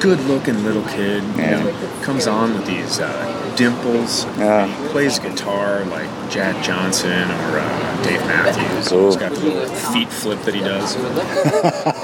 [0.00, 4.24] good-looking little kid you know, comes on with these uh, dimples.
[4.38, 4.66] Yeah.
[4.66, 8.92] He plays guitar like Jack Johnson or uh, Dave Matthews.
[8.92, 9.06] Ooh.
[9.06, 10.96] He's got the little feet flip that he does.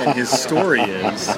[0.07, 1.29] and his story is,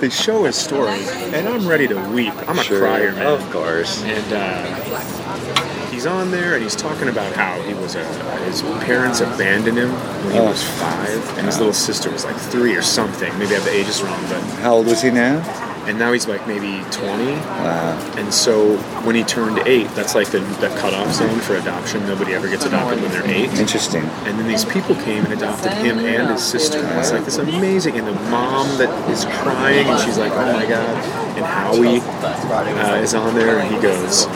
[0.00, 1.00] they show his story,
[1.34, 2.32] and I'm ready to weep.
[2.48, 3.26] I'm a crier, man.
[3.26, 4.02] Of course.
[4.04, 8.04] And uh, he's on there and he's talking about how he was a,
[8.44, 9.90] his parents abandoned him
[10.24, 10.46] when he Oh.
[10.50, 13.32] was five, and his little sister was like three or something.
[13.38, 15.42] Maybe I have the ages wrong, but How old was he now?
[15.88, 17.32] And now he's like maybe 20.
[17.32, 18.14] Wow.
[18.18, 22.06] And so when he turned eight, that's like the, the cutoff zone for adoption.
[22.06, 23.50] Nobody ever gets adopted when they're eight.
[23.58, 24.02] Interesting.
[24.26, 26.78] And then these people came and adopted him and his sister.
[26.78, 27.96] And it's like this amazing.
[27.96, 31.04] And the mom that is crying, and she's like, "Oh my god!"
[31.36, 34.26] And Howie uh, is on there, and he goes,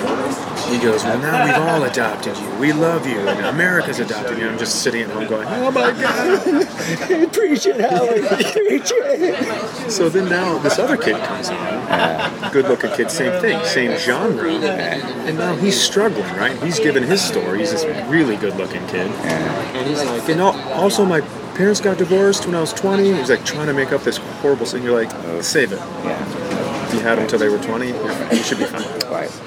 [0.73, 2.51] he goes, "Well, now we've all adopted you.
[2.57, 5.93] We love you, and America's adopted you." I'm just sitting at home going, "Oh my
[5.93, 6.43] god!"
[7.33, 8.27] Preach it, Howard.
[8.53, 9.91] Preach it.
[9.91, 15.39] So then now this other kid comes on, good-looking kid, same thing, same genre, and
[15.39, 16.61] now he's struggling, right?
[16.63, 17.59] He's giving his story.
[17.59, 21.21] He's this really good-looking kid, and he's like, and al- also my
[21.55, 23.13] parents got divorced when I was 20.
[23.13, 24.83] He's like trying to make up this horrible thing.
[24.83, 25.41] You're like, oh.
[25.41, 25.79] save it.
[25.79, 26.87] Yeah.
[26.87, 29.02] If you had them until they were 20, you should be fine.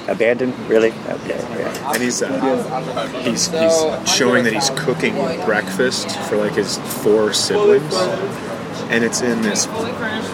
[0.08, 0.58] Abandoned?
[0.70, 0.92] Really?
[0.92, 1.40] Okay.
[1.58, 1.92] Yeah.
[1.94, 7.94] And he's uh, he's he's showing that he's cooking breakfast for like his four siblings,
[8.90, 9.66] and it's in this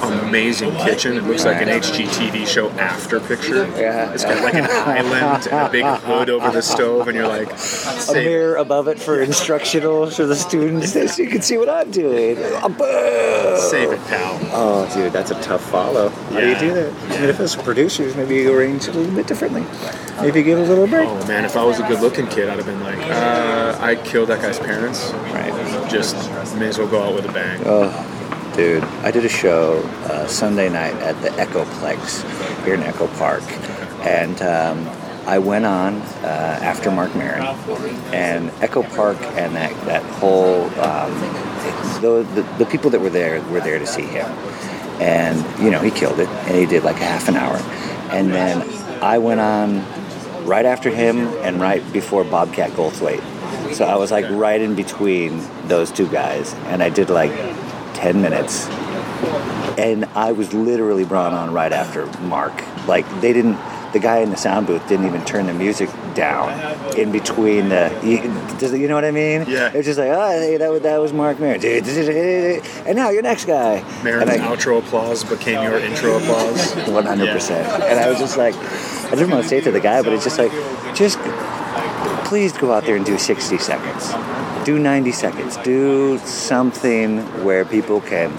[0.01, 1.17] amazing kitchen.
[1.17, 3.65] It looks like an HGTV show after picture.
[3.79, 4.13] Yeah.
[4.13, 7.49] It's got like an island and a big hood over the stove, and you're like,
[7.49, 8.23] A it.
[8.25, 12.35] mirror above it for instructional for the students so you can see what I'm doing.
[12.35, 14.39] Save it, pal.
[14.53, 16.09] Oh, dude, that's a tough follow.
[16.09, 16.93] How do you do that?
[16.93, 19.65] I mean, if it's producers, maybe you arrange it a little bit differently.
[20.21, 21.07] Maybe give a little break.
[21.07, 24.29] Oh man, if I was a good-looking kid, I'd have been like, uh, I killed
[24.29, 25.11] that guy's parents.
[25.33, 25.51] Right.
[25.89, 26.15] Just
[26.57, 27.61] may as well go out with a bang.
[27.65, 27.89] Oh,
[28.55, 33.43] dude, I did a show uh, Sunday night at the Echoplex here in Echo Park,
[34.05, 34.87] and um,
[35.27, 37.43] I went on uh, after Marc Maron,
[38.13, 41.11] and Echo Park and that that whole um,
[42.01, 44.25] the, the the people that were there were there to see him,
[44.99, 47.57] and you know he killed it, and he did like a half an hour,
[48.11, 48.61] and then
[49.01, 49.85] I went on
[50.45, 53.21] right after him and right before Bobcat Goldthwait.
[53.73, 57.31] So I was like right in between those two guys, and I did like
[58.01, 58.67] 10 minutes.
[59.77, 62.53] And I was literally brought on right after Marc.
[62.87, 63.57] Like, they didn't,
[63.93, 66.49] the guy in the sound booth didn't even turn the music down
[66.97, 68.17] in between the, you,
[68.77, 69.45] you know what I mean?
[69.47, 69.71] Yeah.
[69.73, 71.63] It's just like, oh, hey, that, was- that was Marc Maron.
[71.63, 73.83] And now your next guy.
[74.03, 76.73] Maron's outro applause became your intro applause.
[76.89, 77.67] one hundred percent.
[77.83, 80.11] And I was just like, I didn't want to say it to the guy, but
[80.13, 80.51] it's just like,
[80.95, 81.19] just
[82.25, 84.09] please go out there and do sixty seconds,
[84.65, 88.31] do ninety seconds, do something where people can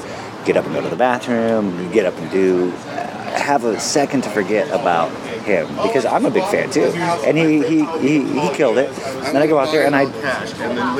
[0.44, 4.22] get up and go to the bathroom, get up and do, uh, have a second
[4.22, 5.10] to forget about
[5.42, 6.92] him because I'm a big fan too,
[7.26, 8.88] and he he he, he killed it.
[8.88, 10.04] And then I go out there and I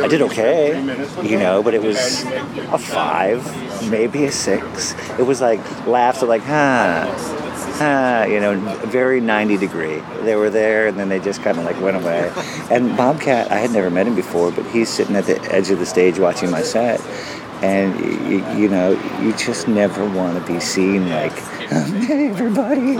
[0.03, 0.81] I did okay,
[1.23, 3.45] you know, but it was a five,
[3.91, 4.95] maybe a six.
[5.19, 7.07] It was like laughs are like, huh,
[8.33, 10.01] you know, very 90 degree.
[10.23, 12.33] They were there and then they just kind of like went away.
[12.71, 15.79] And Bobcat, I had never met him before, but he's sitting at the edge of
[15.79, 17.01] the stage watching my set.
[17.63, 18.91] And you, you know,
[19.21, 22.99] you just never want to be seen like, hey everybody,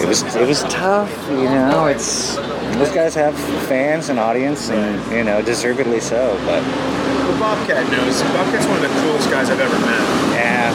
[0.00, 1.86] it was it was tough, you know.
[1.86, 2.36] It's
[2.76, 3.34] those guys have
[3.66, 6.36] fans and audience, and you know, deservedly so.
[6.46, 8.22] But Well, Bobcat knows.
[8.22, 10.00] Bobcat's one of the coolest guys I've ever met.
[10.34, 10.70] yeah,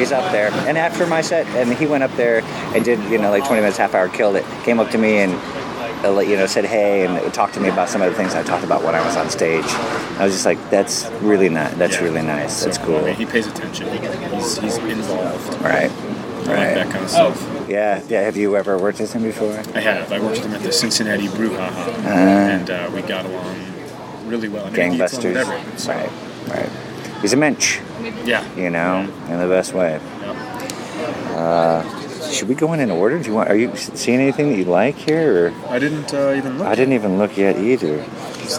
[0.00, 0.50] he's up there.
[0.68, 2.40] And after my set, and he went up there
[2.74, 4.44] and did you know like 20 minutes, half hour, killed it.
[4.64, 5.32] Came up to me and.
[6.04, 8.42] uh, You know, said hey and talked to me about some of the things I
[8.42, 9.68] talked about when I was on stage.
[10.18, 11.74] I was just like, "That's really nice.
[11.76, 12.04] That's Yeah.
[12.08, 12.52] really nice.
[12.56, 13.84] So, That's cool." I mean, he pays attention.
[14.32, 15.52] He's, he's involved.
[15.60, 16.74] Right, I like right.
[16.80, 17.36] that kind of stuff.
[17.68, 18.22] Yeah, yeah.
[18.28, 19.52] Have you ever worked with him before?
[19.76, 20.10] I have.
[20.10, 22.08] I worked with him at the Cincinnati Brouhaha, Uh.
[22.56, 23.54] and uh, we got along
[24.32, 24.64] really well.
[24.66, 25.52] I mean, he gets along with Gangbusters.
[25.52, 26.10] everyone, so, Right,
[26.56, 26.70] right.
[27.20, 27.80] He's a mensch,
[28.24, 28.42] Yeah.
[28.56, 30.00] you know, in the best way.
[30.20, 31.36] yeah.
[31.36, 33.18] Uh, should we go in in order?
[33.18, 33.48] Do you want?
[33.50, 35.48] Are you seeing anything that you like here?
[35.48, 36.66] Or I didn't uh, even look.
[36.68, 38.04] I didn't even look yet either.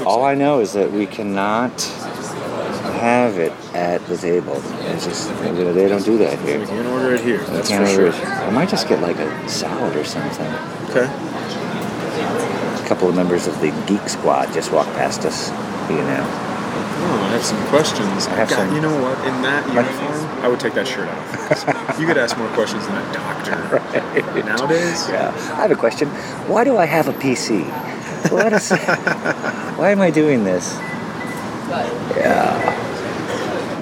[0.06, 1.72] All I know is that we cannot
[3.02, 4.62] have it at the table.
[4.94, 6.66] It's just they don't do that We here.
[6.66, 7.40] can order it here.
[7.46, 8.08] That's for sure.
[8.08, 8.16] it.
[8.26, 10.46] I might just get like a salad or something.
[10.90, 11.06] Okay.
[12.84, 15.50] A couple of members of the Geek Squad just walked past us.
[15.90, 16.48] You know.
[16.74, 18.28] Oh, I have some questions.
[18.28, 19.18] I have God, some- You know what?
[19.28, 21.98] In that uniform, I would take that shirt off.
[22.00, 23.56] you could ask more questions than a doctor.
[24.46, 25.32] Nowadays, Yeah.
[25.58, 26.08] I have a question.
[26.48, 27.64] Why do I have a PC?
[28.32, 28.70] What is,
[29.80, 30.74] why am I doing this?
[32.18, 32.78] Yeah.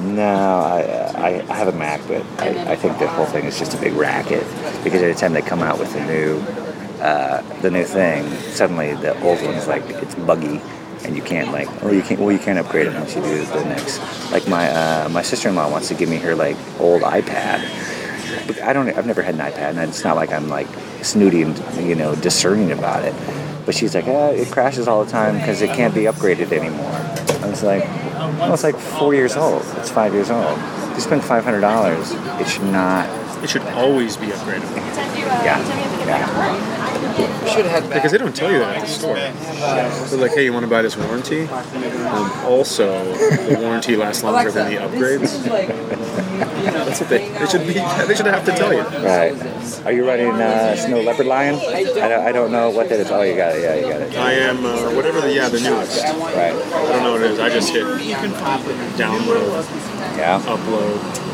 [0.03, 0.81] No, I,
[1.15, 3.77] I, I have a Mac, but I, I think the whole thing is just a
[3.77, 4.43] big racket
[4.83, 6.39] because every time they come out with a new
[7.01, 10.61] uh, the new thing, suddenly the old one's like it's buggy
[11.03, 13.43] and you can't like or you can't well you can't upgrade it once you do
[13.45, 13.99] the next.
[14.31, 17.67] Like my uh, my sister in law wants to give me her like old iPad.
[18.47, 18.89] But I don't.
[18.89, 20.67] I've never had an iPad, and it's not like I'm like
[21.01, 23.13] snooty and you know discerning about it.
[23.65, 26.91] But she's like, ah, it crashes all the time because it can't be upgraded anymore.
[27.43, 27.83] I was like,
[28.39, 29.63] well, it's like four years old.
[29.77, 30.57] It's five years old.
[30.89, 33.07] If you spend five hundred dollars, it should not.
[33.43, 34.75] It should always be upgradable.
[35.45, 35.59] Yeah,
[36.05, 36.78] yeah.
[37.49, 39.15] Should have had Because they don't tell you that at the store.
[39.15, 41.47] They're like, hey, you want to buy this warranty?
[41.47, 45.43] Um, also, the warranty lasts longer than the upgrades.
[46.39, 47.73] That's what they, they should be.
[48.09, 48.81] They should have to tell you.
[48.81, 49.33] Right.
[49.85, 51.55] Are you running uh, Snow Leopard Lion?
[51.55, 53.11] I don't, I don't know what that is.
[53.11, 53.61] Oh, you got it.
[53.61, 54.17] Yeah, you got it.
[54.17, 56.03] I am uh, whatever the yeah the newest.
[56.03, 56.53] Right.
[56.53, 57.39] I don't know what it is.
[57.39, 57.83] I just hit
[58.97, 59.65] download,
[60.17, 60.41] Yeah.
[60.41, 61.28] upload.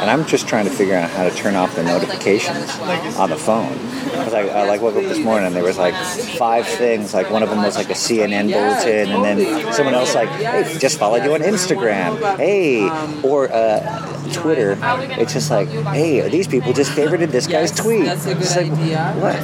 [0.00, 2.70] And I'm just trying to figure out how to turn off the notifications
[3.16, 3.72] on the phone.
[4.04, 5.94] Because I, I like woke up this morning and there was like
[6.38, 7.14] five things.
[7.14, 10.76] Like one of them was like a CNN bulletin, and then someone else like, hey,
[10.78, 12.36] just followed you on Instagram.
[12.36, 12.82] Hey,
[13.22, 14.76] or uh, Twitter.
[15.20, 18.04] It's just like, hey, these people just favorited this guy's tweet.
[18.06, 18.70] It's like,
[19.20, 19.40] what?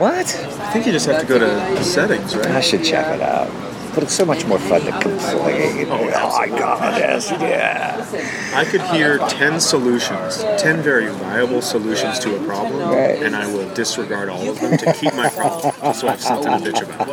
[0.00, 0.26] What?
[0.60, 2.46] I think you just have to go to settings, right?
[2.46, 3.48] I should check it out.
[3.94, 5.86] But it's so much more fun to complain.
[5.90, 8.06] Oh, my God, yes, yeah.
[8.54, 13.22] I could hear ten solutions, ten very viable solutions to a problem, Right.
[13.22, 16.52] and I will disregard all of them to keep my problem, so I have something
[16.52, 17.08] to bitch about.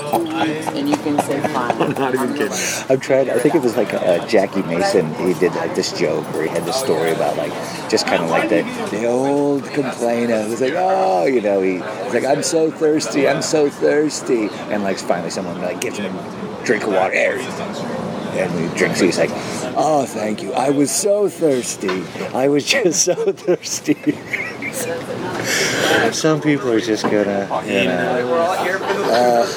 [0.75, 1.71] And you can say fine.
[1.81, 2.57] I'm not even kidding.
[2.89, 3.29] I'm trying.
[3.29, 5.13] I think it was like uh, Jackie Mason.
[5.15, 7.51] He did like this joke where he had this story about like
[7.89, 8.61] just kind of like the
[8.91, 10.35] the old complainer.
[10.35, 14.49] It was like, oh, you know, he was like, I'm so thirsty, I'm so thirsty,
[14.71, 17.13] and like finally someone like gives him a drink of water.
[18.36, 18.99] And he drinks.
[18.99, 19.30] He's like,
[19.78, 20.51] "Oh, thank you.
[20.54, 22.04] I was so thirsty.
[22.34, 23.95] I was just so thirsty."
[26.12, 28.34] Some people are just gonna, you know.
[29.10, 29.47] Uh,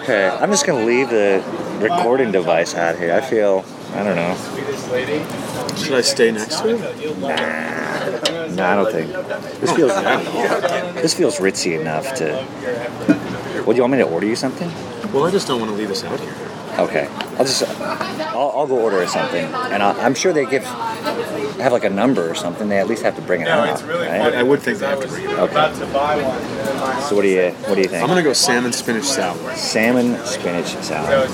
[0.00, 1.42] okay, I'm just gonna leave the
[1.80, 3.12] recording device out here.
[3.12, 4.36] I feel, I don't know.
[5.76, 7.18] Should I stay next to it?
[8.54, 9.10] No, I don't think.
[9.60, 9.92] This feels
[11.02, 12.46] this feels ritzy enough to.
[13.64, 14.70] Well, do you want me to order you something?
[15.16, 16.34] Well, I just don't want to leave this out here.
[16.78, 21.72] Okay, I'll just I'll, I'll go order something, and i I'm sure they give have
[21.72, 22.68] like a number or something.
[22.68, 24.34] They at least have to bring it out, I, right?
[24.34, 25.50] I would think they have to bring it up.
[25.50, 25.72] Okay.
[27.08, 28.02] So what do you what do you think?
[28.02, 29.56] I'm gonna go salmon spinach salad.
[29.56, 31.30] Salmon spinach salad.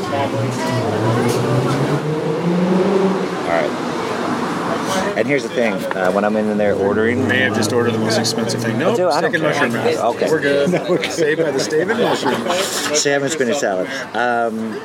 [3.43, 5.02] All right.
[5.17, 7.99] And here's the thing: uh, when I'm in there ordering, May have just ordered the
[7.99, 8.79] most expensive thing.
[8.79, 9.75] Nope, I don't steak and mushroom.
[10.15, 10.27] Okay.
[10.31, 11.13] We're good.
[11.13, 13.89] Saved by the steak and mushroom salmon spinach salad.
[14.17, 14.81] Um,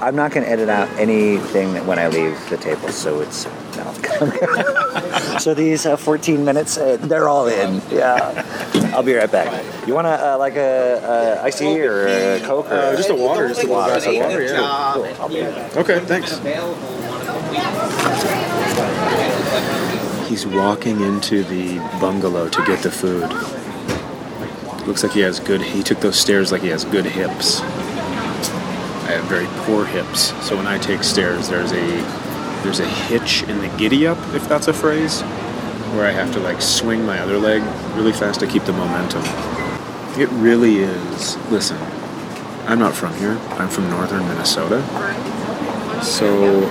[0.00, 3.92] I'm not going to edit out anything when I leave the table, so it's no.
[5.38, 7.82] so these uh, 14 minutes, uh, they're all in.
[7.90, 8.44] Yeah,
[8.94, 9.64] I'll be right back.
[9.86, 13.10] You want a uh, like a, a iced tea or a coke or Uh, just
[13.10, 14.42] a water, just a little glass of water.
[14.42, 14.60] Yeah.
[15.20, 15.76] I'll be right back.
[15.76, 16.40] Okay, thanks.
[20.26, 23.30] He's walking into the bungalow to get the food.
[24.86, 25.60] Looks like he has good.
[25.60, 27.60] He took those stairs like he has good hips.
[27.60, 31.86] I have very poor hips, so when I take stairs, there's a
[32.62, 35.20] there's a hitch in the giddy up, if that's a phrase,
[35.92, 37.62] where I have to like swing my other leg
[37.94, 39.22] really fast to keep the momentum.
[40.18, 41.36] It really is.
[41.50, 41.76] Listen,
[42.66, 43.38] I'm not from here.
[43.58, 44.82] I'm from northern Minnesota.
[46.02, 46.66] So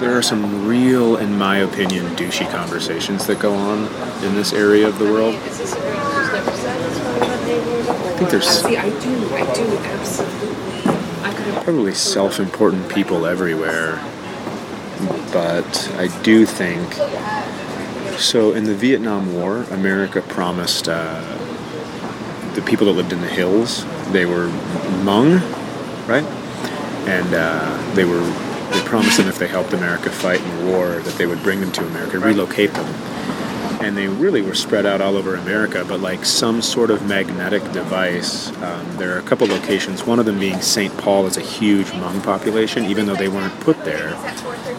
[0.00, 3.86] there are some real, in my opinion, douchey conversations that go on
[4.24, 5.34] in this area of the world.
[5.34, 5.40] I
[8.16, 10.48] think there's See, I do, I do, absolutely.
[11.22, 13.96] I could probably self-important people everywhere,
[15.32, 16.94] but I do think
[18.18, 18.52] so.
[18.52, 21.20] In the Vietnam War, America promised uh,
[22.54, 24.48] the people that lived in the hills they were
[25.02, 25.40] Hmong,
[26.08, 26.24] right?
[27.06, 28.22] And uh, they were
[28.70, 31.60] they promised them if they helped America fight in the war that they would bring
[31.60, 32.86] them to America, relocate them.
[33.80, 37.62] And they really were spread out all over America, but like some sort of magnetic
[37.72, 38.50] device.
[38.62, 40.96] Um, there are a couple locations, one of them being St.
[40.98, 44.14] Paul is a huge Hmong population, even though they weren't put there,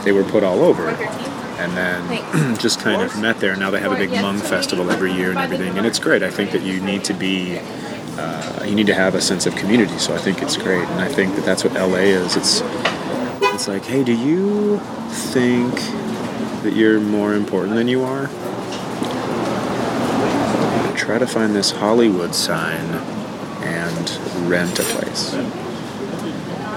[0.04, 0.89] they were put all over.
[0.89, 3.56] And then just kind of met there.
[3.56, 6.23] Now they have a big Hmong festival every year and everything, and it's great.
[6.23, 7.60] I think that you need to be
[8.19, 9.97] uh, you need to have a sense of community.
[9.97, 12.36] So I think it's great, and I think that that's what LA is.
[12.36, 12.62] It's
[13.60, 15.76] it's like, hey, do you think
[16.63, 18.28] that you're more important than you are?
[20.95, 22.86] Try to find this Hollywood sign
[23.65, 25.34] and rent a place.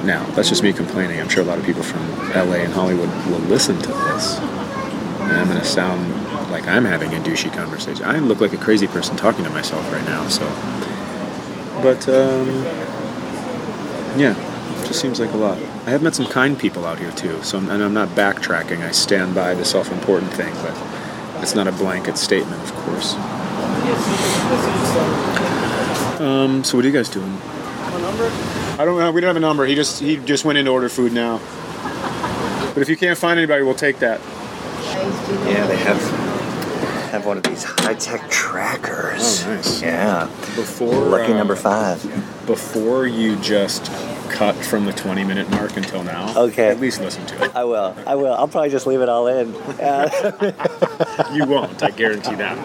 [0.05, 1.21] Now, that's just me complaining.
[1.21, 4.39] I'm sure a lot of people from LA and Hollywood will listen to this.
[4.41, 6.11] And I'm going to sound
[6.51, 8.05] like I'm having a douchey conversation.
[8.05, 10.47] I look like a crazy person talking to myself right now, so.
[11.81, 12.49] But, um,
[14.19, 14.35] yeah,
[14.83, 15.59] it just seems like a lot.
[15.85, 18.83] I have met some kind people out here too, so I'm, and I'm not backtracking.
[18.83, 20.77] I stand by the self important thing, but
[21.43, 23.15] it's not a blanket statement, of course.
[26.21, 27.27] Um, so, what are you guys doing?
[27.27, 28.31] A number?
[28.81, 29.11] I don't know.
[29.11, 29.67] We don't have a number.
[29.67, 31.39] He just he just went in to order food now.
[32.75, 34.21] But if you can't find anybody, we'll take that.
[35.51, 36.22] Yeah, they have
[37.13, 39.45] have one of these high tech trackers.
[39.45, 39.83] Oh, nice.
[39.83, 40.25] Yeah.
[40.57, 42.03] Before Lucky uh, number five.
[42.47, 43.93] Before you just
[44.31, 46.35] cut from the 20 minute mark until now.
[46.37, 46.69] Okay.
[46.69, 47.55] At least listen to it.
[47.55, 47.95] I will.
[48.07, 48.33] I will.
[48.33, 49.53] I'll probably just leave it all in.
[51.33, 51.83] You won't.
[51.83, 52.57] I guarantee that.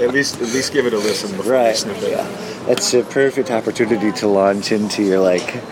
[0.00, 1.76] At least at least give it a listen before you right.
[1.76, 2.10] snip it.
[2.12, 2.64] Yeah.
[2.66, 5.62] That's a perfect opportunity to launch into your like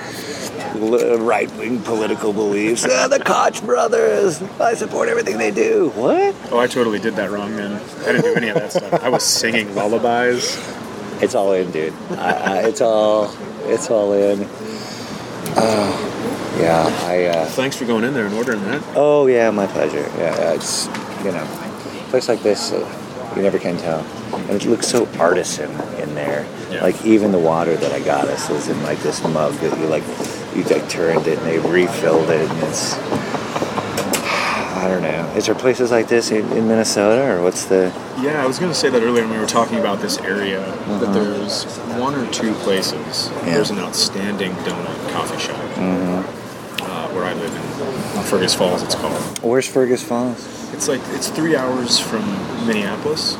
[0.74, 2.86] right wing political beliefs.
[2.88, 4.42] Ah, the Koch brothers.
[4.60, 5.90] I support everything they do.
[5.94, 6.34] What?
[6.50, 7.80] Oh, I totally did that wrong, man.
[8.00, 8.92] I didn't do any of that stuff.
[9.02, 10.56] I was singing lullabies.
[11.22, 11.92] It's all in, dude.
[12.12, 13.34] I, I, it's all.
[13.64, 14.46] It's all in.
[15.56, 16.86] Oh, yeah.
[17.06, 17.24] I.
[17.26, 18.82] Uh, Thanks for going in there and ordering that.
[18.94, 20.08] Oh yeah, my pleasure.
[20.16, 20.86] Yeah, yeah, it's
[21.24, 24.00] you know, a place like this, uh, you never can tell,
[24.32, 26.46] and it looks so artisan in there.
[26.70, 26.82] Yeah.
[26.82, 29.86] Like even the water that I got us was in like this mug that you
[29.86, 30.04] like,
[30.54, 32.94] you like turned it and they refilled it, and it's.
[34.78, 35.26] I don't know.
[35.36, 37.92] Is there places like this in, in Minnesota, or what's the?
[38.20, 40.64] Yeah, I was going to say that earlier when we were talking about this area.
[40.64, 40.98] Uh-huh.
[40.98, 41.64] That there's
[41.98, 43.28] one or two places.
[43.30, 43.54] Yeah.
[43.54, 46.82] There's an outstanding donut coffee shop Mm-hmm.
[46.84, 48.82] uh, where I live in Fergus Falls.
[48.82, 49.14] It's called.
[49.42, 50.46] Where's Fergus Falls?
[50.72, 52.24] It's like it's three hours from
[52.66, 53.36] Minneapolis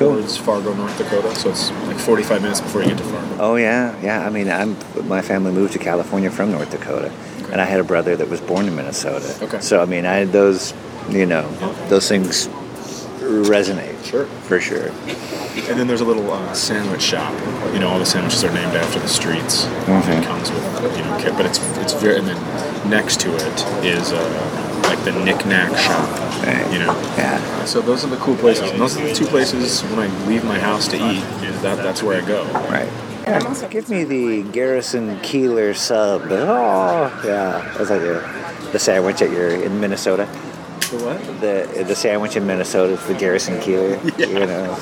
[0.00, 0.14] Cool.
[0.16, 1.34] towards Fargo, North Dakota.
[1.34, 3.36] So it's like 45 minutes before you get to Fargo.
[3.38, 4.26] Oh yeah, yeah.
[4.26, 4.74] I mean, I'm
[5.06, 7.12] my family moved to California from North Dakota,
[7.52, 9.36] and I had a brother that was born in Minnesota.
[9.44, 9.60] Okay.
[9.60, 10.72] So I mean, I had those,
[11.10, 11.46] you know,
[11.88, 12.48] those things
[13.18, 14.02] resonate.
[14.04, 14.24] Sure.
[14.48, 14.88] For sure.
[15.68, 17.32] And then there's a little uh, sandwich shop.
[17.74, 19.66] You know, all the sandwiches are named after the streets.
[19.84, 20.22] Mhm.
[20.22, 22.16] It comes with you know, kit, but it's it's very.
[22.18, 26.08] And then next to it is uh, like the knick-knack shop.
[26.44, 26.72] Right.
[26.72, 26.92] You know.
[27.16, 27.64] Yeah.
[27.64, 28.70] So those are the cool places.
[28.70, 31.22] And those are the two places when I leave my house to eat.
[31.62, 32.44] That that's where I go.
[32.68, 32.90] Right.
[33.22, 36.22] Yeah, give me the Garrison Keillor sub.
[36.30, 37.72] Oh, yeah.
[37.76, 40.26] That's like the, the sandwich you're in Minnesota.
[40.90, 41.40] The what?
[41.40, 43.98] The the sandwich in Minnesota is the Garrison Keillor.
[44.18, 44.26] Yeah.
[44.26, 44.76] You know.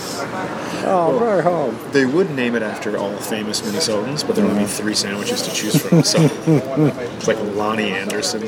[0.84, 1.78] Oh, right home.
[1.92, 5.52] They would name it after all famous Minnesotans, but there would be three sandwiches to
[5.52, 6.02] choose from.
[6.02, 8.40] So it's like Loni Anderson.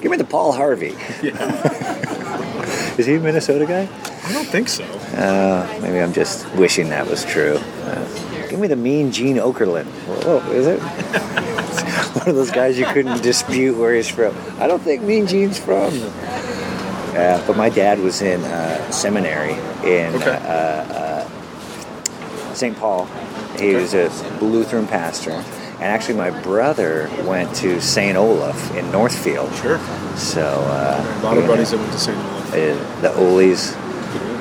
[0.00, 0.96] Give me the Paul Harvey.
[1.22, 1.36] Yeah.
[2.98, 3.88] Is he a Minnesota guy?
[4.24, 4.84] I don't think so.
[4.84, 7.56] Uh, maybe I'm just wishing that was true.
[7.56, 9.86] Uh, give me the mean Gene Okerlund.
[10.24, 10.80] Whoa, is it?
[12.18, 14.34] One of those guys you couldn't dispute where he's from.
[14.58, 15.92] I don't think Mean Gene's from.
[17.14, 19.52] Uh, but my dad was in uh, seminary
[19.88, 20.30] in Okay.
[20.30, 22.76] uh, uh, St.
[22.76, 23.06] Paul.
[23.58, 24.08] He was a
[24.40, 25.30] Lutheran pastor.
[25.32, 28.16] And actually, my brother went to St.
[28.16, 29.52] Olaf in Northfield.
[29.56, 29.78] Sure.
[30.16, 32.18] So, uh, A lot of you buddies know, that went to St.
[32.18, 32.54] Olaf.
[32.54, 33.72] uh, the Oles.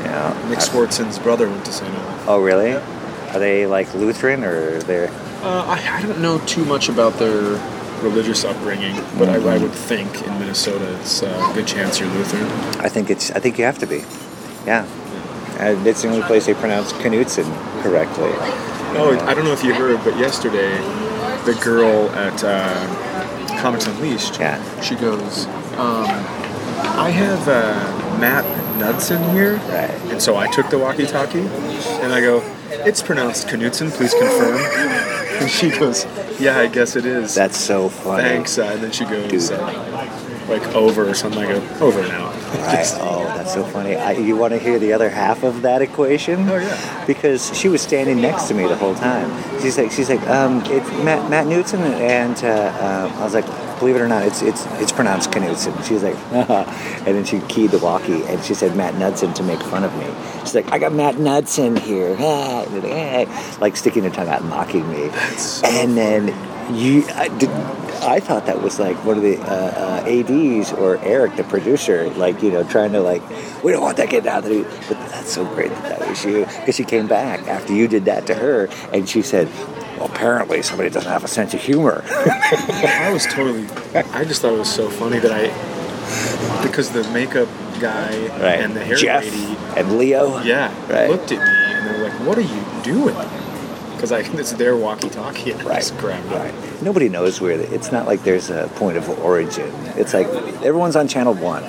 [0.06, 0.48] Yeah.
[0.50, 1.92] Nick Swardson's brother went to St.
[1.94, 2.28] Olaf.
[2.28, 2.74] Oh, really?
[2.74, 5.10] Are they like Lutheran or they're?
[5.42, 7.42] Uh, I, I don't know too much about their
[8.04, 12.10] religious upbringing, but I, I would think in Minnesota it's uh, a good chance you're
[12.10, 12.46] Lutheran.
[12.80, 13.32] I think it's.
[13.32, 14.04] I think you have to be.
[14.66, 14.86] Yeah.
[15.60, 17.46] And it's the only place they pronounce Knutson
[17.84, 18.32] correctly.
[18.98, 20.72] Oh, I don't know if you heard, but yesterday,
[21.46, 24.82] the girl at uh, Comics Unleashed, Yeah.
[24.82, 25.46] she goes,
[25.78, 26.06] um,
[26.98, 28.44] I have uh, Matt
[28.80, 29.56] Knudsen here.
[29.58, 29.92] Right.
[30.12, 32.42] And so I took the walkie-talkie, and I go,
[32.86, 34.58] it's pronounced Knudsen, please confirm.
[35.42, 36.06] And she goes,
[36.40, 37.36] yeah, I guess it is.
[37.36, 38.24] That's so funny.
[38.24, 38.58] Thanks.
[38.58, 39.58] Uh, and then she goes, uh,
[40.48, 41.44] like, over or something.
[41.44, 42.34] I go, over out.
[42.52, 42.88] Right.
[43.04, 43.96] Oh, that's so funny.
[43.96, 46.48] I, you want to hear the other half of that equation?
[46.50, 47.06] Oh, yeah.
[47.06, 49.32] Because she was standing next to me the whole time.
[49.62, 53.46] She's like, she's like, um, it's Matt Matt Knutson, and uh, um, I was like,
[53.82, 55.84] believe it or not, it's it's it's pronounced Knutson.
[55.84, 59.60] She's like, and then she keyed the walkie, and she said Matt Knudsen to make
[59.60, 60.06] fun of me.
[60.42, 62.16] She's like, I got Matt Knudsen here,
[63.60, 65.10] like sticking her tongue out, and mocking me.
[65.64, 66.28] and then
[66.76, 67.50] you, I, did,
[68.04, 72.08] I thought that was like one of the uh, uh, ads or Eric, the producer,
[72.12, 73.24] like you know, trying to like,
[73.64, 74.64] we don't want that kid out there.
[74.64, 78.06] But that's so great that that was you, because she came back after you did
[78.06, 79.50] that to her, and she said.
[79.98, 82.04] Well, apparently somebody doesn't have a sense of humor.
[82.08, 83.66] I was totally.
[84.14, 87.48] I just thought it was so funny that I, because the makeup
[87.80, 88.60] guy right.
[88.62, 90.40] and the hair Jeff lady, and Leo.
[90.44, 91.10] yeah, Right.
[91.10, 93.16] looked at me and they were like, "What are you doing?"
[93.96, 95.52] because I it's their walkie-talkie.
[95.52, 95.76] And I Right.
[95.76, 96.36] just grabbed it.
[96.36, 96.82] Right.
[96.82, 97.58] Nobody knows where.
[97.58, 99.72] The, it's not like there's a point of origin.
[99.98, 100.28] It's like
[100.64, 101.64] everyone's on channel one.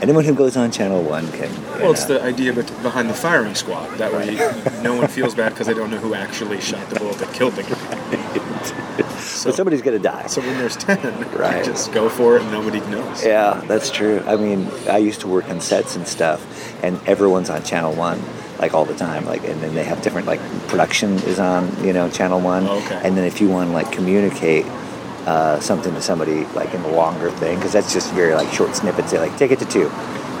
[0.00, 1.52] Anyone who goes on channel one can.
[1.52, 3.98] you Well, it's the idea behind the firing squad.
[3.98, 4.34] That way,
[4.82, 7.54] no one feels bad because they don't know who actually shot the bullet that killed
[7.54, 9.18] the guy.
[9.18, 10.26] So, But somebody's gonna die.
[10.26, 10.98] so when there's ten,
[11.32, 11.64] Right.
[11.64, 13.24] just go for it and nobody knows.
[13.24, 14.22] Yeah, that's true.
[14.26, 16.40] I mean, I used to work on sets and stuff,
[16.84, 18.22] and everyone's on Channel One,
[18.60, 19.24] like all the time.
[19.26, 22.68] Like, and then they have different like production is on, you know, Channel One.
[22.68, 23.00] Oh, okay.
[23.02, 24.64] And then if you want to like communicate
[25.28, 28.74] uh, something to somebody like in the longer thing, because that's just very like short
[28.74, 29.10] snippets.
[29.10, 29.90] They like take it to two.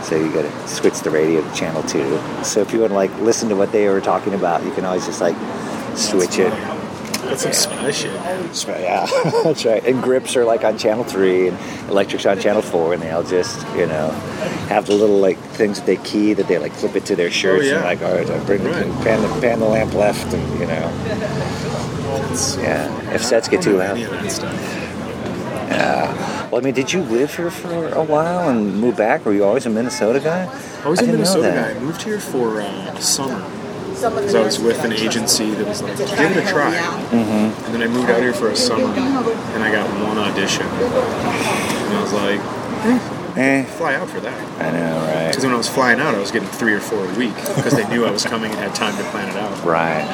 [0.02, 2.18] So you got to switch the radio to channel two.
[2.42, 4.86] So if you want to like listen to what they were talking about, you can
[4.86, 5.36] always just like
[5.94, 6.50] switch it.
[7.28, 8.14] That's some spy shit.
[8.14, 9.06] That's right, yeah,
[9.44, 9.84] that's right.
[9.84, 11.58] And grips are like on channel three, and
[11.90, 14.08] electrics on channel four, and they'll just, you know,
[14.68, 17.30] have the little like things that they key that they like flip it to their
[17.30, 17.74] shirts yeah.
[17.74, 18.70] and like, all right, I bring the
[19.04, 21.97] pan the pan the lamp left, and you know,
[22.62, 23.14] yeah.
[23.14, 24.52] If sets get too loud, Any of that stuff.
[25.70, 26.48] yeah.
[26.50, 29.24] Well, I mean, did you live here for a while and move back?
[29.26, 30.44] Were you always a Minnesota guy?
[30.84, 31.70] I was I a Minnesota guy.
[31.70, 33.44] I moved here for uh, summer.
[33.90, 36.70] Because I was with an agency that was like, give it a try.
[37.10, 37.64] Mm-hmm.
[37.66, 40.62] And then I moved out here for a summer, and I got one audition.
[40.62, 42.38] And I was like,
[42.86, 43.17] Eh,
[43.68, 44.60] fly out for that.
[44.60, 45.28] I know, right?
[45.28, 47.72] Because when I was flying out, I was getting three or four a week because
[47.72, 49.64] they knew I was coming and had time to plan it out.
[49.64, 50.04] Right.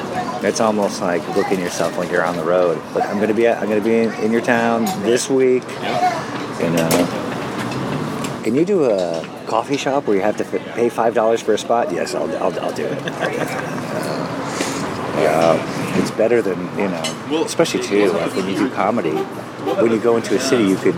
[0.44, 2.76] It's almost like looking at yourself like you're on the road.
[2.94, 5.62] Like I'm gonna be I'm gonna be in, in your town this week.
[5.80, 6.62] Yeah.
[6.62, 8.40] You know.
[8.44, 11.54] Can you do a coffee shop where you have to f- pay five dollars for
[11.54, 11.90] a spot?
[11.90, 13.64] Yes, I'll, I'll, I'll do it.
[13.94, 19.12] Uh, yeah, it's better than you know, especially too like when you do comedy.
[19.12, 20.96] When you go into a city, you could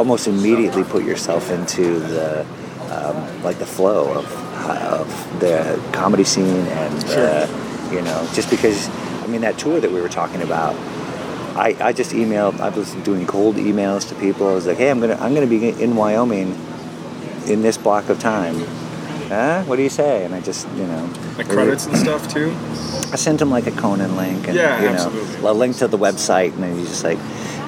[0.00, 2.40] almost immediately put yourself into the
[2.90, 4.24] um, like the flow of,
[4.70, 7.46] of the comedy scene and uh,
[7.92, 8.88] you know just because
[9.22, 10.74] I mean that tour that we were talking about
[11.54, 14.48] I, I just emailed I was doing cold emails to people.
[14.48, 16.58] I was like hey I'm gonna I'm gonna be in Wyoming
[17.46, 18.56] in this block of time
[19.30, 19.62] huh?
[19.64, 20.24] What do you say?
[20.24, 21.08] And I just you know.
[21.38, 22.50] Like credits and stuff too.
[23.12, 25.48] I sent him like a Conan link and Yeah, you know absolutely.
[25.48, 27.18] a link to the website and then he's just like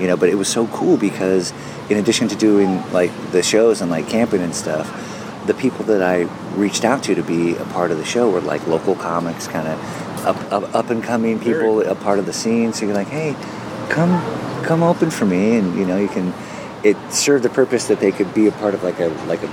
[0.01, 1.53] you know but it was so cool because
[1.89, 4.87] in addition to doing like the shows and like camping and stuff
[5.47, 6.23] the people that I
[6.55, 9.67] reached out to to be a part of the show were like local comics kind
[9.67, 12.73] of up, up, up and coming people a part of the scene.
[12.73, 13.35] So you're like hey
[13.89, 14.13] come
[14.65, 16.33] come open for me and you know you can
[16.85, 19.49] it served the purpose that they could be a part of like a like a,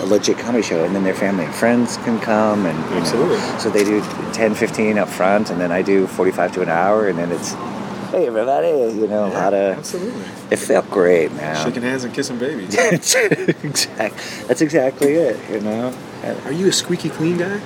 [0.00, 3.00] a legit comedy show and then their family and friends can come and you know,
[3.00, 3.38] Absolutely.
[3.58, 4.00] so they do
[4.32, 7.52] 10 15 up front and then i do 45 to an hour and then it's
[8.10, 10.22] hey everybody you know a lot of Absolutely.
[10.50, 12.74] it felt great man Shaking hands and kissing babies.
[12.74, 14.16] exact,
[14.48, 15.94] that's exactly it you know
[16.44, 17.60] Are you a squeaky clean guy?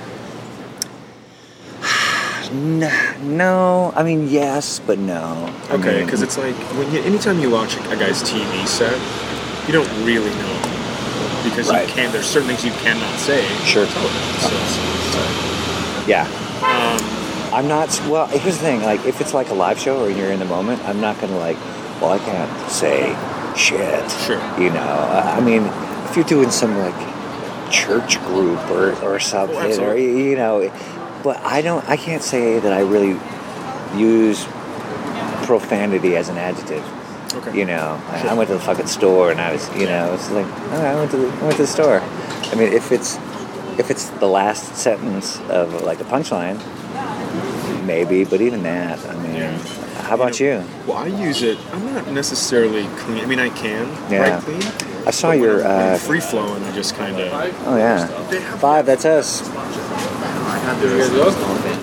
[2.53, 7.39] no, i mean yes but no I Okay, mean, because it's like when you, anytime
[7.39, 8.95] you watch a guy's TV set,
[9.67, 10.64] you don't really know
[11.55, 11.87] because Right.
[11.87, 12.11] you can.
[12.11, 13.45] There's certain things you cannot say.
[13.63, 13.85] Sure.
[13.85, 16.27] television, so it's- yeah
[16.61, 17.89] um, I'm not.
[18.09, 18.81] Well, here's the thing.
[18.83, 21.37] Like, if it's like a live show or you're in the moment, I'm not gonna
[21.37, 21.57] like.
[22.01, 23.15] Well, I can't say
[23.55, 24.11] shit.
[24.25, 24.41] Sure.
[24.59, 24.81] You know.
[24.81, 25.63] I I mean,
[26.09, 26.95] if you're doing some like
[27.71, 30.69] church group or or something, or you know,
[31.23, 31.87] but I don't.
[31.87, 33.17] I can't say that I really
[33.95, 34.45] use
[35.45, 36.83] profanity as an adjective.
[37.37, 37.57] Okay.
[37.57, 38.29] You know, I- Sure.
[38.31, 40.95] I went to the fucking store and I was, you know, it's like, oh, I
[40.95, 42.01] went to the, I went to the store.
[42.51, 43.17] I mean, if it's
[43.77, 46.57] if it's the last sentence of like a punchline,
[47.85, 49.57] maybe, but even that, I mean, Yeah.
[50.03, 50.63] how about you?
[50.87, 51.57] Well, I use it.
[51.73, 53.21] I'm not necessarily clean.
[53.23, 54.39] I mean, I can Yeah.
[54.39, 54.63] clean.
[55.05, 56.63] I saw your, uh, free flowing.
[56.63, 57.27] I just kind of.
[57.67, 58.07] Oh yeah,
[58.57, 58.85] five.
[58.85, 59.41] That's us.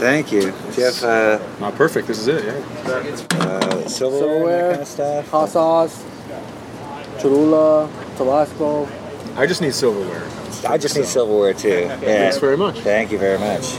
[0.02, 0.50] Thank you.
[0.50, 2.08] Do you have uh, Not perfect.
[2.08, 2.44] This is it.
[2.44, 3.38] Yeah.
[3.38, 5.28] uh, silverware, and that kind of stuff?
[5.30, 6.04] hot sauce,
[7.20, 8.88] Cholula, Tabasco.
[9.36, 10.22] I just need silverware.
[10.68, 11.68] I just need silverware too.
[11.68, 11.96] Yeah.
[12.00, 12.78] Thanks very much.
[12.80, 13.78] Thank you very much.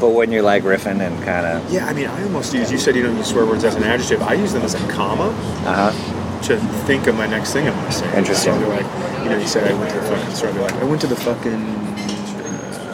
[0.00, 2.72] but when you're like riffing and kind of, Yeah, I mean, I almost use.
[2.72, 4.22] You said you don't use swear words as an adjective.
[4.22, 5.28] I use them as a comma
[5.64, 6.42] uh huh.
[6.48, 6.56] to
[6.86, 8.18] think of my next thing I'm going to say.
[8.18, 8.52] Interesting.
[8.52, 10.48] So I'll be like, you know, you said I went to the fucking store.
[10.48, 11.79] I'll be like, I went to the fucking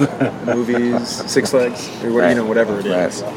[0.47, 2.29] movies, Six Flags, or what, Right.
[2.31, 3.23] you know, whatever it is.
[3.23, 3.33] Right.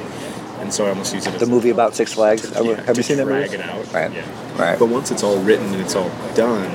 [0.62, 2.51] And so I almost use it as The movie about Six Flags.
[2.51, 3.64] Yeah, have you seen that drag movie?
[3.64, 3.93] it out.
[3.93, 4.12] Right.
[4.12, 4.57] Yeah.
[4.62, 4.78] Right.
[4.78, 6.70] But once it's all written and it's all done,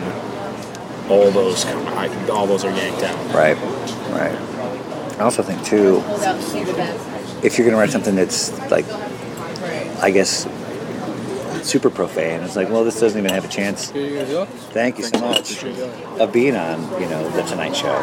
[1.11, 3.35] all those come, I, all those are yanked out.
[3.35, 3.57] Right.
[4.11, 4.35] Right.
[5.19, 6.03] I also think too,
[7.47, 8.87] if you're gonna write something that's like,
[10.03, 10.47] I guess,
[11.65, 13.91] super profane, it's like, well, this doesn't even have a chance.
[13.91, 17.97] Thank you so much of being on, you know, the Tonight Show.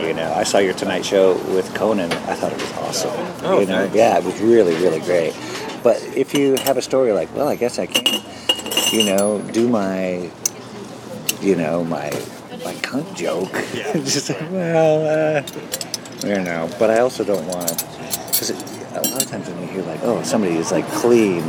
[0.00, 2.10] You know, I saw your Tonight Show with Conan.
[2.12, 3.12] I thought it was awesome.
[3.44, 5.34] Oh, you know, yeah, it was really, really great.
[5.82, 8.22] but if you have a story like, well, I guess I can,
[8.90, 10.30] you know, do my,
[11.40, 12.10] you know, my
[12.64, 13.52] my cunt joke.
[14.04, 16.70] Just like, well, uh, you know.
[16.78, 17.84] But I also don't want to,
[18.26, 18.50] because
[18.96, 21.40] a lot of times when you hear like, oh, somebody is like clean,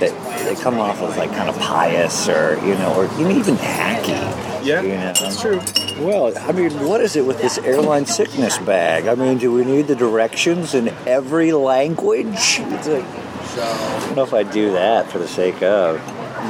[0.00, 0.12] that
[0.44, 4.64] they come off as like kind of pious or you know, or even hacky.
[4.64, 5.12] Yeah, you know?
[5.12, 5.60] that's true.
[6.04, 9.06] Well, I mean, what is it with this airline sickness bag?
[9.06, 12.58] I mean, do we need the directions in every language?
[12.60, 15.96] It's like, I don't know if I'd do that for the sake of.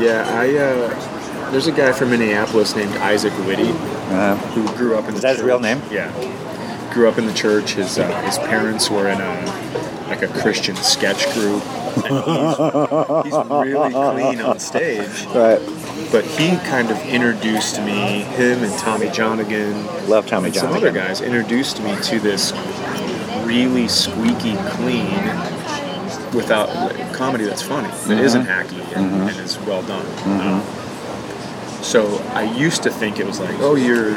[0.00, 0.54] Yeah, I.
[0.56, 5.14] Uh, there's a guy from Minneapolis named Isaac Witty Uh, who grew up in.
[5.14, 5.78] Is the that his real church.
[5.80, 5.82] name?
[5.90, 7.72] Yeah, grew up in the church.
[7.74, 11.62] His uh, his parents were in a like a Christian sketch group.
[11.94, 15.24] He's, he's really clean on stage.
[15.26, 15.60] right.
[16.10, 20.92] But he kind of introduced me, him and Tommy Johnagin, Love Tommy and some other
[20.92, 22.52] guys introduced me to this
[23.46, 25.16] really squeaky clean
[26.34, 26.68] without
[27.14, 28.34] comedy that's funny that Mhm.
[28.34, 29.28] not hacky and, Mhm.
[29.28, 30.04] and is well done.
[30.24, 30.40] Mhm.
[30.40, 34.14] Um, so I used to think it was like, oh, you're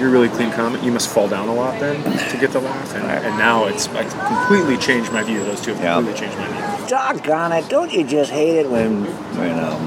[0.00, 0.82] you're really clean comic.
[0.82, 3.86] You must fall down a lot then to get the laugh, and, and now it's
[3.88, 5.44] I completely changed my view.
[5.44, 5.94] Those two have Yeah.
[5.96, 6.88] completely changed my view.
[6.88, 7.68] Doggone it!
[7.68, 9.78] Don't you just hate it when you know?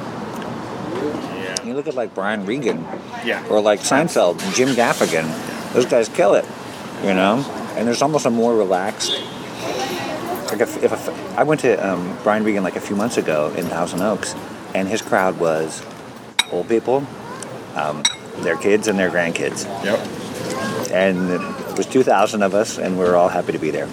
[1.66, 2.86] You look at like Brian Regan,
[3.26, 3.43] Yeah.
[3.49, 5.26] or like Seinfeld, and Jim Gaffigan.
[5.74, 6.45] Those guys kill it,
[7.03, 7.43] you know.
[7.76, 9.11] And there's almost a more relaxed.
[10.51, 13.51] Like if, if a, I went to um, Brian Regan like a few months ago
[13.57, 14.36] in Thousand Oaks,
[14.76, 15.82] and his crowd was
[16.51, 17.07] old people,
[17.76, 18.03] um,
[18.38, 19.66] their kids and their grandkids.
[19.84, 20.92] Yep.
[20.92, 23.88] And it was 2,000 of us, and we were all happy to be there.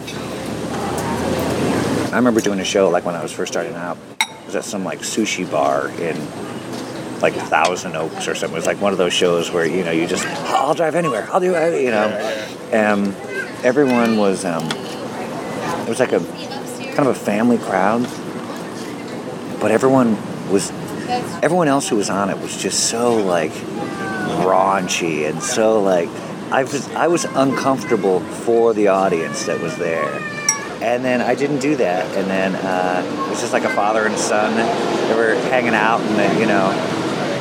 [2.12, 3.96] I remember doing a show like when I was first starting out.
[4.20, 6.16] It was at some like sushi bar in
[7.20, 8.56] like Thousand Oaks or something.
[8.56, 11.28] It was like one of those shows where you know you just I'll drive anywhere.
[11.30, 12.08] I'll do it, you know.
[12.72, 13.14] And
[13.64, 14.64] everyone was um,
[15.82, 18.02] it was like a kind of a family crowd,
[19.60, 20.16] but everyone
[20.50, 20.72] was
[21.42, 23.52] everyone else who was on it was just so like
[24.44, 26.08] raunchy and so like
[26.50, 30.04] I was I was uncomfortable for the audience that was there.
[30.82, 32.04] And then I didn't do that.
[32.16, 34.56] And then uh, it was just like a father and son.
[35.08, 36.70] They were hanging out, and then, you know,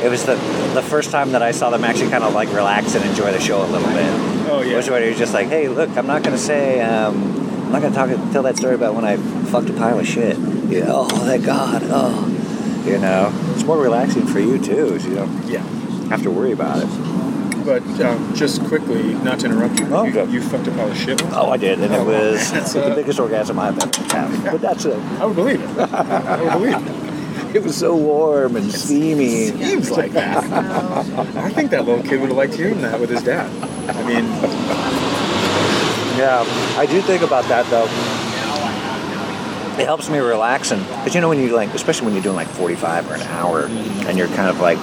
[0.04, 0.34] it was the
[0.74, 3.40] the first time that I saw them actually kind of like relax and enjoy the
[3.40, 4.12] show a little bit.
[4.48, 4.74] Oh yeah.
[4.74, 7.16] It was when he was just like, "Hey, look, I'm not gonna say, um,
[7.64, 10.38] I'm not gonna talk tell that story about when I fucked a pile of shit.
[10.38, 11.82] Know, oh, thank God.
[11.86, 15.00] Oh, you know, it's more relaxing for you too.
[15.00, 15.79] So you don't Yeah.
[16.10, 16.88] Have to worry about it.
[17.64, 20.94] But um, just quickly, not to interrupt you, Oh, you, you fucked up all the
[20.94, 21.22] shit.
[21.32, 24.50] Oh, I did, and it was That's, the uh, biggest orgasm I've ever had.
[24.52, 24.98] But that's it.
[25.20, 25.78] I would believe it.
[25.78, 27.06] I would believe it.
[27.52, 29.46] It was so warm and steamy.
[29.46, 30.44] It Seems like that.
[31.36, 33.50] I think that little kid would have liked hearing that with his dad.
[33.90, 34.24] I mean,
[36.16, 36.44] Yeah,
[36.78, 37.86] I do think about that though.
[39.82, 42.36] It helps me relax, and because you know when you like, especially when you're doing
[42.36, 44.78] like 45 or an hour, and you're kind of like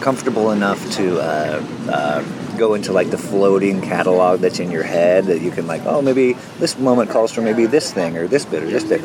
[0.00, 5.24] comfortable enough to uh, uh, go into like the floating catalog that's in your head
[5.26, 8.44] that you can like, oh, maybe this moment calls for maybe this thing or this
[8.44, 9.02] bit or this bit.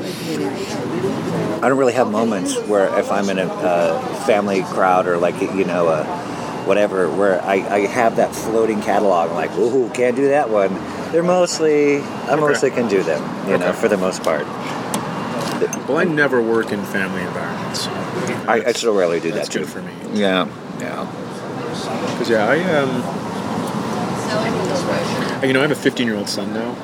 [1.64, 5.40] I don't really have moments where if I'm in a uh, family crowd or like
[5.42, 6.04] you know a
[6.66, 9.30] whatever where I, I have that floating catalog.
[9.30, 10.74] I'm like, ooh, can't do that one.
[11.12, 14.46] They're mostly I mostly can do them, you know, for the most part.
[15.88, 17.88] well, I never work in family environments.
[18.48, 19.60] I, I still rarely do That's that too.
[19.60, 19.92] good for me.
[20.20, 20.48] Yeah,
[20.80, 21.06] yeah.
[22.14, 22.90] Because yeah, I um,
[25.48, 26.76] you know, I have a 15 year old son now.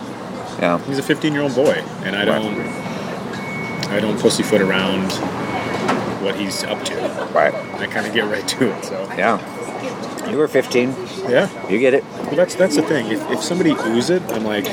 [0.60, 0.80] Yeah.
[0.86, 2.60] He's a 15 year old boy, and I don't,
[3.92, 5.12] I don't pussyfoot around
[6.22, 6.96] what he's up to.
[7.34, 7.54] Right.
[7.54, 8.86] I kind of get right to it.
[8.86, 9.40] So Yeah.
[10.30, 10.94] You were 15.
[11.28, 12.04] yeah, You get it.
[12.04, 13.08] well, that's that's the thing.
[13.12, 14.66] If, if somebody oohs it, I'm like,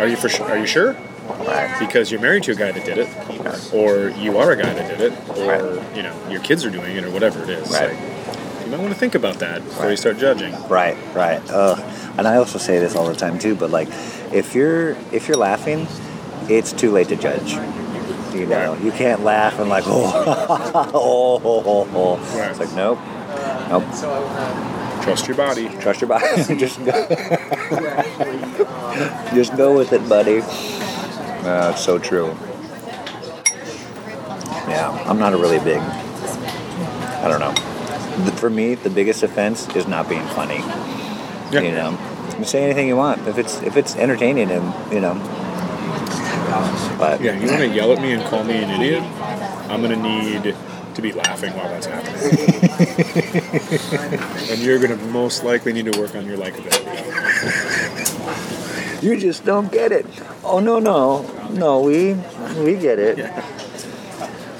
[0.00, 0.46] are you for sure?
[0.46, 0.96] Are you sure?
[1.28, 1.76] Right.
[1.78, 4.98] Because you're married to a guy that did it, or you are a guy that
[4.98, 7.70] did it, or you know your kids are doing it, or whatever it is.
[7.70, 7.92] Right.
[7.92, 10.52] Like, you might want to think about that before you start judging.
[10.68, 11.42] Right, right.
[11.50, 11.76] Uh,
[12.16, 13.54] and I also say this all the time too.
[13.54, 13.88] But like,
[14.32, 15.86] if you're if you're laughing,
[16.48, 17.52] it's too late to judge.
[18.34, 22.16] You know, you can't laugh and like, oh, oh, oh, oh, oh.
[22.38, 22.50] Right.
[22.50, 22.98] It's like, nope,
[23.68, 23.84] nope.
[25.02, 25.68] Trust your body.
[25.80, 26.26] Trust your body.
[26.56, 26.92] just go.
[29.34, 30.40] just go with it, buddy.
[31.42, 32.26] Uh, it's so true.
[34.68, 35.78] Yeah, I'm not a really big.
[35.80, 37.52] I don't know.
[38.36, 40.58] For me, the biggest offense is not being funny.
[41.50, 41.60] Yeah.
[41.60, 41.98] You know,
[42.38, 45.14] you say anything you want if it's if it's entertaining and you know.
[46.98, 49.02] But Yeah, you want to yell at me and call me an idiot?
[49.68, 50.54] I'm gonna need
[50.94, 52.20] to be laughing while that's happening.
[54.50, 56.92] and you're gonna most likely need to work on your likability.
[59.02, 60.06] You just don't get it.
[60.52, 62.12] Oh no no, no, we
[62.62, 63.16] we get it.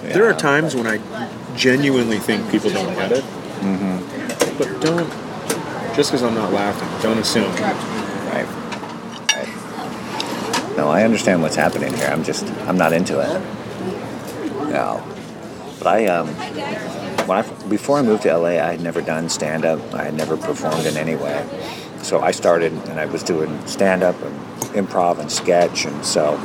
[0.03, 0.99] There are times when I
[1.55, 3.25] genuinely think people don't get it,
[3.63, 4.59] Mm-hmm.
[4.59, 5.95] but don't.
[5.95, 7.53] Just because I'm not laughing, don't assume.
[7.57, 8.47] Right.
[9.37, 10.77] Right.
[10.77, 12.07] No, I understand what's happening here.
[12.09, 13.29] I'm just I'm not into it.
[14.73, 15.05] No.
[15.79, 16.29] But I um
[17.29, 19.93] when I before I moved to LA, I had never done stand up.
[19.95, 21.45] I had never performed in any way.
[22.03, 24.37] So I started and I was doing stand up and
[24.75, 26.37] improv and sketch and so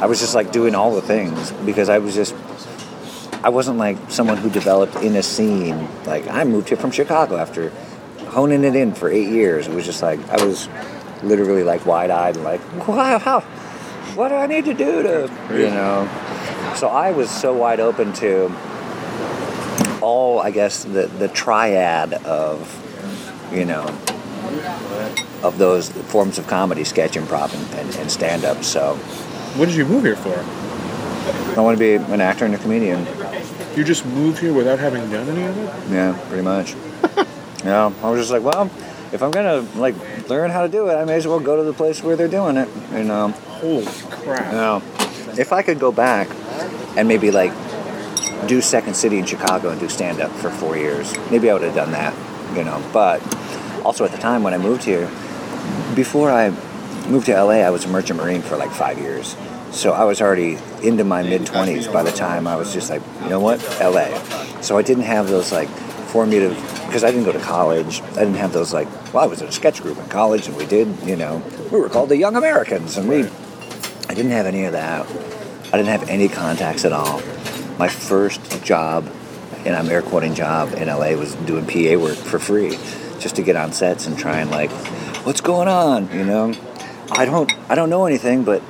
[0.00, 2.34] I was just like doing all the things because I was just
[3.42, 5.88] I wasn't like someone who developed in a scene.
[6.04, 7.70] Like I moved here from Chicago after
[8.26, 9.68] honing it in for eight years.
[9.68, 10.68] It was just like I was
[11.22, 13.40] literally like wide eyed and like, wow, how,
[14.16, 16.08] what do I need to do to, you know?
[16.76, 18.52] So I was so wide open to
[20.02, 22.70] all, I guess, the the triad of,
[23.52, 23.86] you know,
[25.42, 28.64] of those forms of comedy, sketch, improv, and, and, and stand up.
[28.64, 28.94] So
[29.56, 30.36] What did you move here for?
[31.58, 33.06] I want to be an actor and a comedian.
[33.76, 35.92] You just moved here without having done any of it?
[35.92, 36.74] Yeah, pretty much.
[37.64, 38.70] yeah, I was just like, well,
[39.12, 39.94] if I'm gonna like
[40.28, 42.28] learn how to do it, I may as well go to the place where they're
[42.28, 42.68] doing it.
[42.92, 43.28] You know.
[43.28, 44.52] Holy crap!
[44.52, 44.82] You know,
[45.38, 46.28] if I could go back
[46.96, 47.52] and maybe like
[48.46, 51.62] do Second City in Chicago and do stand up for four years, maybe I would
[51.62, 52.14] have done that.
[52.56, 53.20] You know, but
[53.86, 55.06] also at the time when I moved here,
[55.94, 56.50] before I
[57.08, 59.36] moved to LA, I was a merchant marine for like five years.
[59.70, 63.00] So I was already into my mid 20s by the time I was just like,
[63.22, 64.18] you know what, LA.
[64.60, 65.68] So I didn't have those like
[66.08, 66.56] formative,
[66.86, 69.46] because I didn't go to college, I didn't have those like, well, I was in
[69.46, 72.34] a sketch group in college and we did, you know, we were called the Young
[72.34, 73.22] Americans and we,
[74.08, 75.06] I didn't have any of that.
[75.66, 77.22] I didn't have any contacts at all.
[77.78, 79.08] My first job,
[79.64, 82.76] and I'm air quoting job in LA, was doing PA work for free,
[83.20, 84.70] just to get on sets and try and like,
[85.24, 86.54] what's going on, you know?
[87.10, 88.62] I don't, I don't know anything, but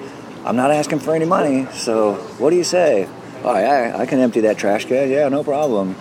[0.44, 1.66] I'm not asking for any money.
[1.72, 3.08] So what do you say?
[3.42, 5.10] Oh yeah, I can empty that trash can.
[5.10, 5.96] Yeah, no problem.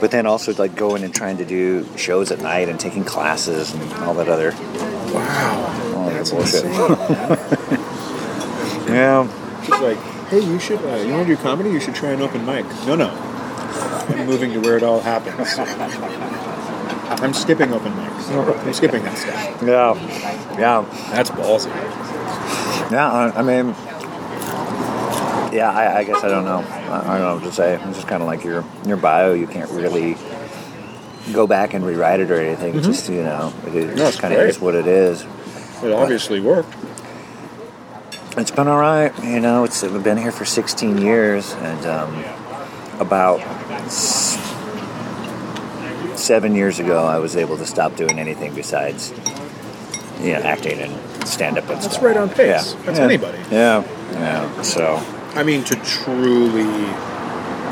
[0.00, 3.72] But then also like going and trying to do shows at night and taking classes
[3.74, 4.52] and all that other
[5.12, 5.94] Wow.
[5.96, 6.64] all that That's bullshit.
[8.88, 9.60] yeah.
[9.62, 11.70] She's like, hey, you should, uh, you want to do comedy?
[11.70, 12.64] You should try an open mic.
[12.86, 13.10] No, no.
[13.10, 15.58] I'm moving to where it all happens.
[17.10, 18.64] I'm skipping open mics.
[18.64, 19.62] I'm skipping that stuff.
[19.62, 20.58] Yeah.
[20.58, 20.84] Yeah.
[21.10, 21.70] That's ballsy.
[22.90, 23.68] Yeah, I, I mean,
[25.52, 26.58] yeah, I, I guess I don't know.
[26.58, 27.74] I, I don't know what to say.
[27.74, 29.32] It's just kind of like your your bio.
[29.32, 30.16] You can't really
[31.32, 32.76] go back and rewrite it or anything.
[32.76, 35.24] It's just you know, it No, it's kind of is what it is.
[35.82, 36.74] It obviously worked.
[38.36, 39.12] It's been all right.
[39.24, 42.24] You know, it's we've been here for 16 years, and um,
[43.00, 43.40] about
[46.20, 49.12] seven years ago, I was able to stop doing anything besides
[50.20, 52.02] you know acting and stand up and That's stuff.
[52.02, 52.74] right on pace.
[52.74, 52.82] Yeah.
[52.84, 53.04] That's Yeah.
[53.04, 53.38] anybody.
[53.50, 54.62] Yeah, yeah.
[54.62, 55.02] So
[55.34, 56.64] I mean, to truly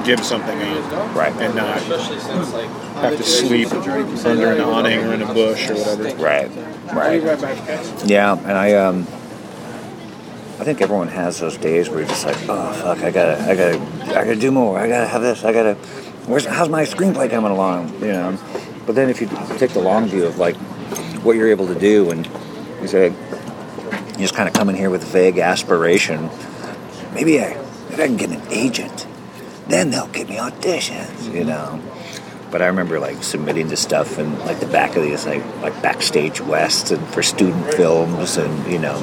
[0.05, 5.35] give something up right, and not have to sleep under an awning or in a
[5.35, 6.23] bush or whatever.
[6.23, 6.51] right,
[6.95, 8.05] right.
[8.07, 9.03] Yeah, and I um,
[10.61, 13.55] I think everyone has those days where you're just like, oh fuck, I gotta, I
[13.55, 13.81] gotta,
[14.11, 14.79] I gotta do more.
[14.79, 15.45] I gotta have this.
[15.45, 15.77] I gotta.
[16.29, 17.89] Where's how's my screenplay coming along?
[18.01, 18.39] You know.
[18.85, 20.57] But then if you take the long view of like
[21.25, 22.29] what you're able to do, and
[22.83, 26.29] you say, you just kind of come in here with vague aspiration.
[27.15, 27.57] Maybe I,
[27.89, 29.07] maybe I can get an agent.
[29.69, 31.33] Then they'll give me auditions.
[31.33, 31.81] You know.
[32.51, 35.81] But I remember like submitting to stuff in like the back of these like like
[35.81, 38.97] backstage west and for student films and you know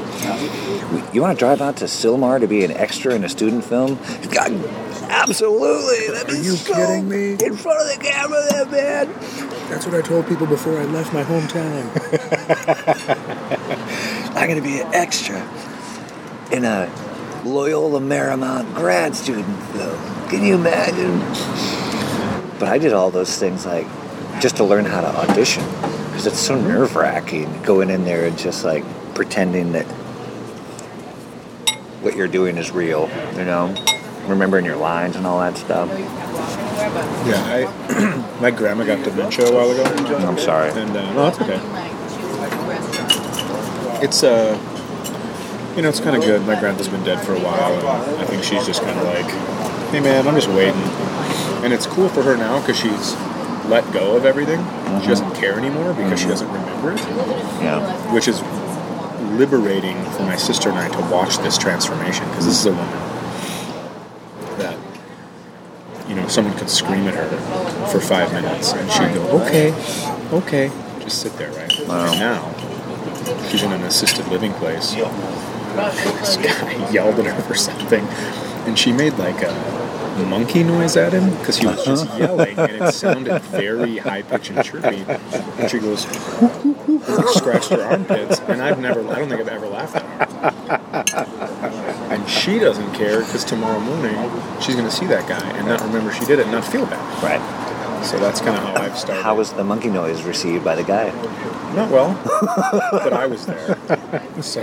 [1.14, 3.98] you want to drive out to Sylmar to be an extra in a student film?
[4.32, 4.52] God,
[5.10, 6.14] absolutely.
[6.14, 7.34] That Are you so kidding me?
[7.34, 9.08] In front of the camera, that man.
[9.70, 11.89] That's what I told people before I left my hometown.
[14.36, 15.41] I'm gonna be an extra
[16.51, 16.91] in a
[17.45, 20.30] Loyola Marymount grad student film.
[20.30, 21.20] Can you imagine?
[22.60, 23.88] But I did all those things like
[24.39, 25.64] just to learn how to audition
[26.08, 28.84] because it's so nerve wracking going in there and just like
[29.14, 29.86] pretending that
[32.01, 33.74] what you're doing is real, you know,
[34.28, 35.90] remembering your lines and all that stuff.
[37.28, 39.84] Yeah, I my grandma got dementia a while ago.
[40.28, 40.70] I'm sorry.
[40.72, 41.60] And uh, no, that's okay.
[44.04, 44.58] It's uh,
[45.76, 46.46] you know, it's kind of good.
[46.46, 49.26] My grandpa's been dead for a while, and I think she's just kind of like,
[49.92, 50.82] hey man, I'm just waiting.
[51.64, 53.14] And it's cool for her now because she's
[53.68, 54.60] let go of everything.
[55.02, 57.00] She doesn't care anymore because she doesn't remember it,
[57.62, 58.14] Yeah.
[58.14, 58.42] which is
[59.40, 62.88] liberating for my sister and I to watch this transformation because this is a woman
[64.60, 64.78] that
[66.08, 67.30] you know someone could scream at her
[67.88, 69.72] for five minutes and she'd go okay
[70.32, 72.12] okay just sit there right Wow.
[72.12, 74.94] and now she's in an assisted living place
[75.76, 78.06] this guy yelled at her for something,
[78.66, 79.54] and she made like a
[80.30, 82.18] monkey noise at him because he was just uh-huh.
[82.18, 85.04] yelling, and it sounded very high pitched and chirpy.
[85.60, 86.06] And she goes,
[86.42, 90.30] and like scratched her armpits, and I've never, I don't think I've ever laughed at
[90.30, 91.45] her.
[92.12, 94.16] And she doesn't care because tomorrow morning
[94.62, 96.86] she's going to see that guy and not remember she did it and not feel
[96.86, 97.24] bad.
[97.24, 97.41] Right.
[98.06, 99.24] So that's kind of how I've started.
[99.24, 101.10] How was the monkey noise received by the guy?
[101.74, 102.14] Not well,
[102.91, 103.78] but I was there.
[104.41, 104.62] So,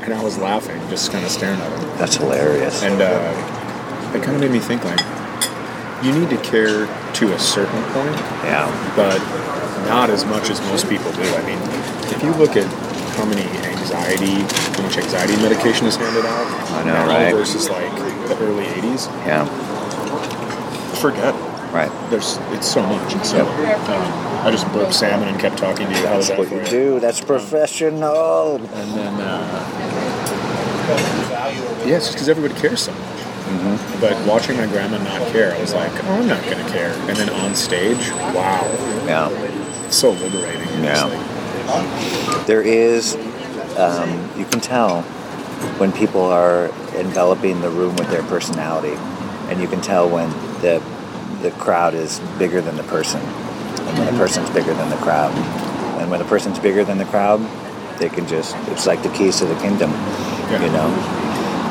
[0.00, 1.98] and I was laughing, just kind of staring at him.
[1.98, 2.82] That's hilarious.
[2.82, 5.00] And uh, it kind of made me think like,
[6.02, 9.18] you need to care to a certain point, yeah, but
[9.88, 11.22] not as much as most people do.
[11.22, 11.58] I mean,
[12.14, 12.66] if you look at
[13.16, 14.42] how many anxiety,
[14.76, 17.32] how much anxiety medication is handed out, I know, now right?
[17.34, 17.90] Versus like
[18.28, 19.44] the early '80s, yeah,
[21.00, 21.34] forget.
[21.34, 21.38] it.
[21.72, 21.90] right.
[22.10, 23.14] There's it's so much.
[23.14, 26.02] And so um, I just burped salmon and kept talking to you.
[26.02, 27.00] That's that what you do.
[27.00, 28.56] That's professional.
[28.56, 29.66] And then, uh,
[31.86, 33.00] yeah, just because everybody cares so much.
[33.46, 34.00] Mm-hmm.
[34.00, 36.92] But watching my grandma not care, I was like, oh, I'm not going to care.
[37.08, 38.62] And then on stage, wow,
[39.06, 39.30] Yeah.
[39.86, 40.68] it's so liberating.
[40.82, 41.06] Yeah.
[42.46, 43.16] There is,
[43.76, 45.02] um, you can tell
[45.78, 48.94] when people are enveloping the room with their personality,
[49.50, 50.30] and you can tell when
[50.62, 50.82] the
[51.42, 55.34] the crowd is bigger than the person, and when the person's bigger than the crowd,
[56.00, 57.40] and when the person's bigger than the crowd,
[57.98, 59.90] they can just it's like the keys to the kingdom,
[60.52, 60.86] you know.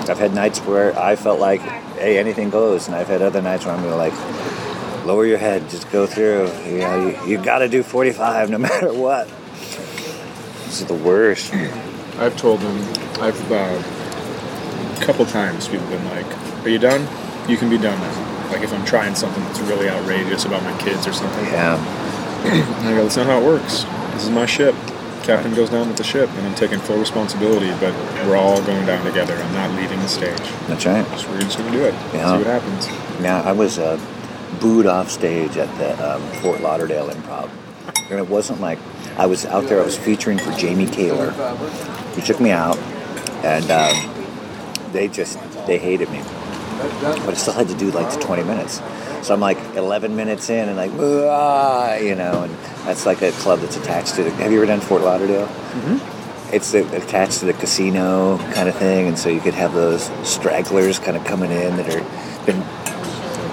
[0.07, 3.65] I've had nights where I felt like, hey, anything goes, and I've had other nights
[3.65, 4.13] where I'm like,
[5.05, 6.51] lower your head, just go through.
[6.65, 9.29] You know, you, you got to do 45 no matter what.
[10.65, 11.53] This is the worst.
[12.17, 12.77] I've told them,
[13.21, 13.81] I've uh,
[15.01, 17.07] a couple times people have been like, "Are you done?
[17.49, 20.77] You can be done now." Like if I'm trying something that's really outrageous about my
[20.77, 21.45] kids or something.
[21.45, 21.77] Yeah.
[22.45, 23.83] I go, "That's not how it works.
[24.13, 24.75] This is my ship.
[25.23, 27.71] Captain goes down with the ship, and I'm taking full responsibility.
[27.79, 27.93] But
[28.25, 29.35] we're all going down together.
[29.35, 30.37] I'm not leaving the stage.
[30.67, 31.05] That's right.
[31.19, 31.93] So we're just gonna do it.
[32.13, 32.37] Yeah.
[32.37, 32.87] See what happens."
[33.21, 33.99] Now, I was uh,
[34.59, 37.49] booed off stage at the um, Fort Lauderdale Improv.
[38.09, 38.77] And it wasn't like
[39.17, 41.31] I was out there, I was featuring for Jamie Taylor.
[42.15, 42.77] He took me out,
[43.43, 46.21] and um, they just, they hated me.
[46.79, 48.81] But I still had to do like the 20 minutes.
[49.25, 52.53] So I'm like 11 minutes in and like, you know, and
[52.85, 54.31] that's like a club that's attached to the.
[54.31, 55.47] Have you ever done Fort Lauderdale?
[55.47, 56.53] Mm-hmm.
[56.53, 60.99] It's attached to the casino kind of thing, and so you could have those stragglers
[60.99, 62.61] kind of coming in that are been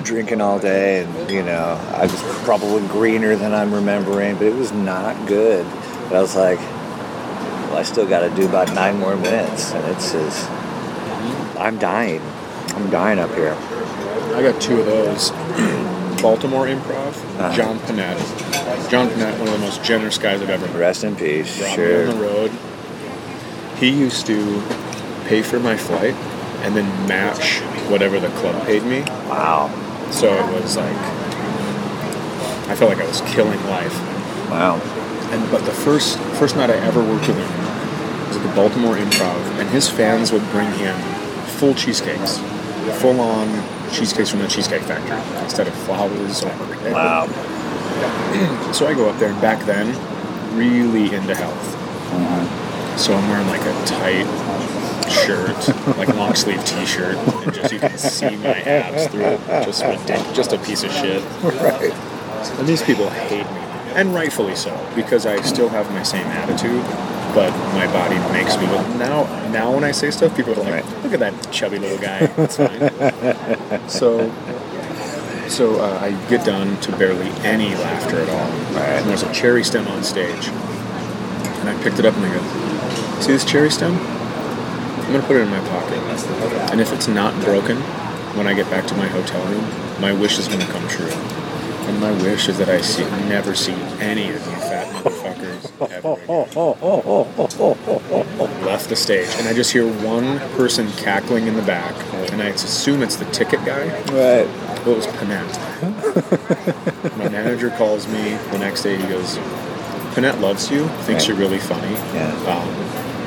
[0.02, 4.54] drinking all day, and you know, I was probably greener than I'm remembering, but it
[4.54, 5.64] was not good.
[6.08, 9.84] But I was like, well, I still got to do about nine more minutes, and
[9.94, 10.48] it's just,
[11.58, 12.20] I'm dying.
[12.74, 13.54] I'm dying up here.
[14.34, 15.30] I got two of those.
[16.22, 17.08] Baltimore Improv,
[17.40, 17.52] Uh-huh.
[17.52, 18.88] John Pinette.
[18.90, 20.76] John Pinette, one of the most generous guys I've ever met.
[20.76, 21.58] Rest in peace.
[21.58, 22.08] brought Sure.
[22.08, 22.50] on the road.
[23.78, 24.62] He used to
[25.26, 26.14] pay for my flight
[26.64, 27.58] and then match
[27.90, 29.00] whatever the club paid me.
[29.28, 29.68] Wow.
[30.12, 30.96] So it was like
[32.68, 33.92] I felt like I was killing life.
[34.50, 34.80] Wow.
[35.32, 38.96] And but the first first night I ever worked with him was at the Baltimore
[38.96, 40.96] Improv, and his fans would bring him
[41.58, 42.38] full cheesecakes,
[43.00, 43.48] full on
[43.90, 46.48] cheesecakes from the Cheesecake Factory instead of flowers or
[46.92, 47.26] Wow.
[48.72, 49.86] so I go up there, and back then,
[50.56, 51.76] really into health.
[52.12, 52.96] Uh-huh.
[52.96, 54.26] So I'm wearing like a tight
[55.10, 59.40] shirt, like long sleeve T-shirt, and just you can see my abs through it.
[59.64, 61.22] Just ridiculous, just a piece of shit.
[61.42, 61.92] Right.
[62.58, 63.60] And these people hate me,
[63.94, 66.82] and rightfully so, because I still have my same attitude,
[67.34, 68.86] but my body makes me look.
[68.96, 72.30] Now, now when I say stuff, people are like, "Look at that chubby little guy."
[72.38, 73.88] It's fine.
[73.88, 74.30] so,
[75.48, 78.50] so uh, I get done to barely any laughter at all.
[78.74, 79.00] Right.
[79.00, 83.20] And there's a cherry stem on stage, and I picked it up and I go,
[83.20, 83.98] "See this cherry stem?
[85.12, 85.98] I'm gonna put it in my pocket,
[86.72, 87.76] and if it's not broken
[88.34, 89.62] when I get back to my hotel room,
[90.00, 91.10] my wish is gonna come true."
[91.86, 96.14] And my wish is that I see never see any of you fat motherfuckers ever
[96.14, 96.26] again.
[98.64, 101.94] Left the stage, and I just hear one person cackling in the back,
[102.32, 103.88] and I assume it's the ticket guy.
[104.12, 104.48] Right.
[104.86, 105.58] Well, it was Pinette.
[107.18, 108.96] My manager calls me the next day.
[108.96, 109.36] He goes,
[110.14, 110.88] "Pinette loves you.
[111.02, 111.28] Thinks Right.
[111.28, 111.92] you're really funny.
[112.14, 112.32] Yeah.
[112.46, 112.68] Um,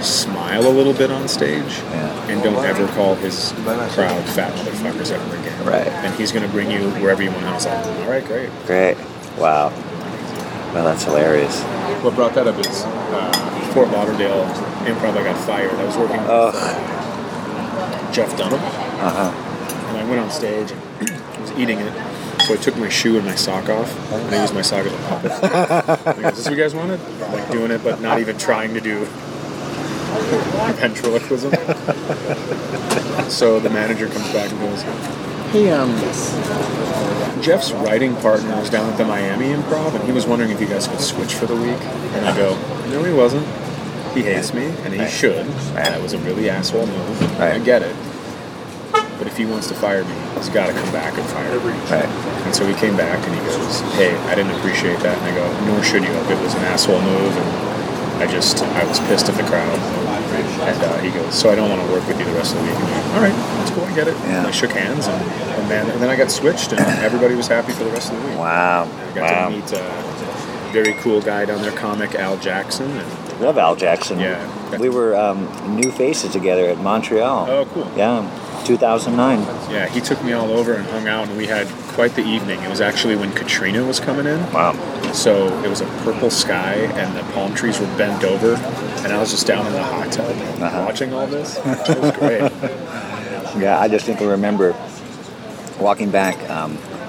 [0.05, 2.27] smile a little bit on stage, Yeah.
[2.29, 3.51] and don't ever call his
[3.93, 5.65] crowd fat motherfuckers ever again.
[5.65, 5.87] Right.
[5.87, 7.45] And he's gonna bring you wherever you want.
[7.45, 8.49] I was like, all right, great.
[8.65, 8.97] Great.
[9.37, 9.69] Wow.
[10.73, 11.61] Well, that's hilarious.
[12.03, 14.43] What brought that up is uh, Fort Lauderdale
[14.85, 15.15] improv.
[15.17, 15.71] I got fired.
[15.73, 19.87] I was working with uh, Jeff Dunham, Uh huh.
[19.89, 20.81] and I went on stage and
[21.11, 21.93] I was eating it.
[22.43, 24.93] So I took my shoe and my sock off, and I used my sock as
[24.93, 26.17] a puppet.
[26.25, 26.99] Is this what you guys wanted?
[27.31, 29.07] Like doing it, but not even trying to do.
[30.75, 31.51] Ventriloquism.
[33.29, 34.81] so the manager comes back and goes,
[35.51, 35.95] "Hey, um,
[37.41, 40.67] Jeff's writing partner was down at the Miami Improv, and he was wondering if you
[40.67, 41.81] guys could switch for the week."
[42.15, 42.57] And I go,
[42.89, 43.45] "No, he wasn't.
[44.13, 45.45] He hates me, and he should.
[45.75, 47.39] That was a really asshole move.
[47.39, 47.95] I get it."
[49.17, 51.71] But if he wants to fire me, he's got to come back and fire me.
[51.89, 52.05] Right.
[52.45, 55.35] And so he came back and he goes, "Hey, I didn't appreciate that." And I
[55.35, 56.11] go, "Nor should you.
[56.11, 60.04] It was an asshole move, and I just I was pissed at the crowd."
[60.61, 62.61] And uh, he goes, "So I don't want to work with you the rest of
[62.61, 63.83] the week." And I go, "All right, that's cool.
[63.83, 66.71] I get it." And I shook hands, and, and man, and then I got switched,
[66.71, 68.37] and everybody was happy for the rest of the week.
[68.37, 68.83] Wow.
[68.83, 69.49] I got Wow.
[69.49, 74.19] to meet a very cool guy down there, comic Al Jackson, and Love Al Jackson.
[74.19, 74.77] Yeah.
[74.77, 77.47] We were um, new faces together at Montreal.
[77.49, 77.89] Oh, cool.
[77.95, 78.27] Yeah,
[78.65, 79.39] 2009.
[79.71, 82.61] yeah, he took me all over and hung out, and we had quite the evening.
[82.61, 84.39] It was actually when Katrina was coming in.
[84.51, 84.73] Wow.
[85.13, 88.55] So it was a purple sky, and the palm trees were bent over,
[89.03, 90.29] and I was just down in the hot tub
[90.61, 90.83] Uh-huh.
[90.85, 91.57] watching all this.
[91.57, 92.51] It was great.
[93.57, 94.75] Yeah, I just distinctly remember
[95.79, 96.37] walking back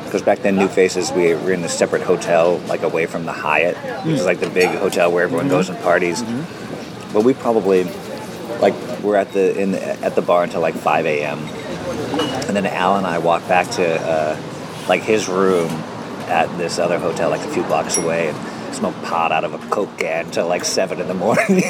[0.05, 3.32] because back then, New Faces, we were in a separate hotel, like away from the
[3.32, 3.76] Hyatt,
[4.07, 6.22] which is like the big hotel where everyone goes and parties.
[7.12, 7.82] But we probably
[8.61, 11.39] like were at the in the, at the bar until like 5 a.m.
[12.47, 14.37] And then Al and I walked back to uh,
[14.89, 15.68] like his room
[16.28, 19.59] at this other hotel, like a few blocks away, and smoked pot out of a
[19.70, 21.47] coke can till like seven in the morning.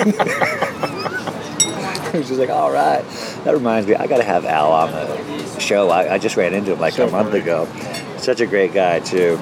[2.12, 3.02] Just like, all right.
[3.44, 5.90] That reminds me, I got to have Al on the show.
[5.90, 7.42] I, I just ran into him like So a month funny.
[7.42, 7.68] ago.
[8.16, 9.36] Such a great guy too.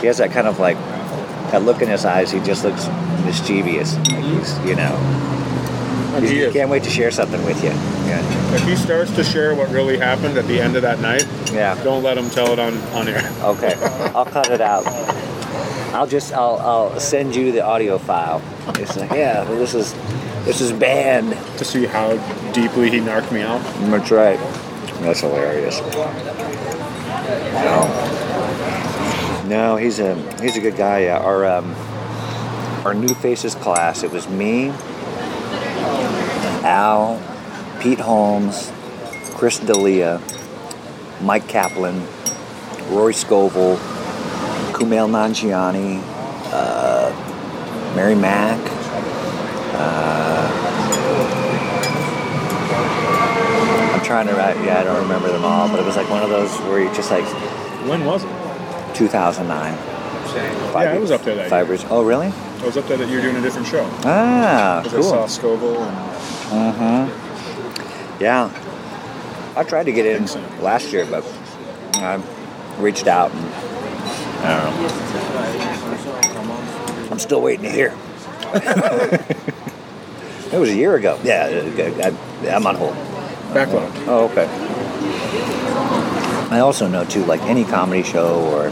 [0.00, 0.76] He has that kind of like
[1.50, 2.30] that look in his eyes.
[2.30, 2.86] He just looks
[3.24, 3.96] mischievous.
[3.96, 4.94] Like he's, you know,
[6.18, 6.52] And he is.
[6.52, 7.70] can't wait to share something with you.
[7.70, 8.54] Yeah.
[8.54, 11.74] If he starts to share what really happened at the end of that night, Yeah.
[11.84, 13.22] don't let him tell it on, on air.
[13.42, 13.74] Okay.
[14.14, 14.86] I'll cut it out.
[15.94, 18.42] I'll just I'll I'll send you the audio file.
[18.78, 19.94] It's like yeah, well, this is
[20.44, 21.32] this is banned.
[21.58, 22.16] To see how
[22.52, 23.60] deeply he narked me out.
[23.90, 24.38] That's right.
[25.00, 25.80] That's hilarious.
[27.64, 31.04] No, no, he's a he's a good guy.
[31.04, 31.18] Yeah.
[31.18, 31.74] Our um,
[32.84, 34.02] our new faces class.
[34.02, 34.68] It was me,
[36.68, 37.18] Al,
[37.80, 38.70] Pete Holmes,
[39.34, 40.20] Chris D'Elia,
[41.22, 42.06] Mike Kaplan,
[42.90, 43.76] Rory Scovel,
[44.76, 45.98] Kumail Nanjiani,
[46.52, 47.10] uh,
[47.96, 48.58] Mary Mack.
[49.80, 50.44] Uh,
[53.94, 54.56] I'm trying to write.
[54.62, 56.92] Yeah, I don't remember them all, but it was like one of those where you
[56.94, 57.24] just like
[57.88, 58.30] When was it?
[58.94, 59.72] 2009.
[60.34, 61.84] Yeah, I was up there that Five years.
[61.88, 62.26] Oh, really?
[62.26, 63.88] I was up there that you were doing a different show.
[64.04, 65.14] Ah, Because cool.
[65.14, 65.96] I saw Scovel and
[66.48, 68.22] Mm-hmm.
[68.22, 68.50] Yeah.
[69.56, 70.24] I tried to get in
[70.62, 71.24] last year, but
[71.96, 72.20] I
[72.78, 73.44] reached out and
[74.40, 74.88] I don't know.
[77.10, 77.94] I'm still waiting to hear.
[80.52, 81.18] it was a year ago.
[81.22, 81.48] Yeah,
[82.02, 82.14] I,
[82.48, 82.94] I'm on hold.
[83.52, 83.92] backlog.
[84.06, 84.46] Oh, okay.
[86.54, 88.70] I also know too, like any comedy show or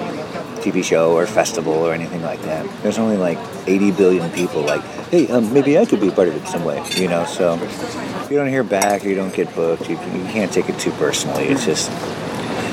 [0.62, 2.66] TV show or festival or anything like that.
[2.83, 4.62] There's only like 80 billion people.
[4.62, 7.25] Like, hey, um, maybe I could be part of it in some way, you know.
[7.25, 10.69] So if you don't hear back or you don't get booked, you, you can't take
[10.69, 11.45] it too personally.
[11.45, 11.91] It's just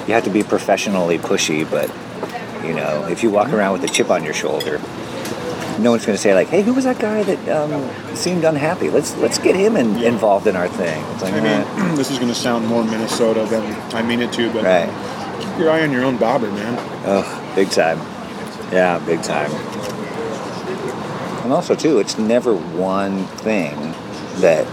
[0.08, 1.90] you have to be professionally pushy, but
[2.66, 4.82] you know, if you walk around with a chip on your shoulder.
[5.80, 8.92] No one's going to say like, "Hey, who was that guy that um, seemed unhappy?
[8.92, 11.64] Let's let's get him in, involved in our thing." It's like, I eh.
[11.64, 15.40] mean, this is going to sound more Minnesota than I mean it to, but right.
[15.40, 16.76] keep your eye on your own bobber, man.
[17.08, 17.98] Oh, big time.
[18.72, 19.50] Yeah, big time.
[21.44, 23.76] And also too, it's never one thing
[24.42, 24.68] that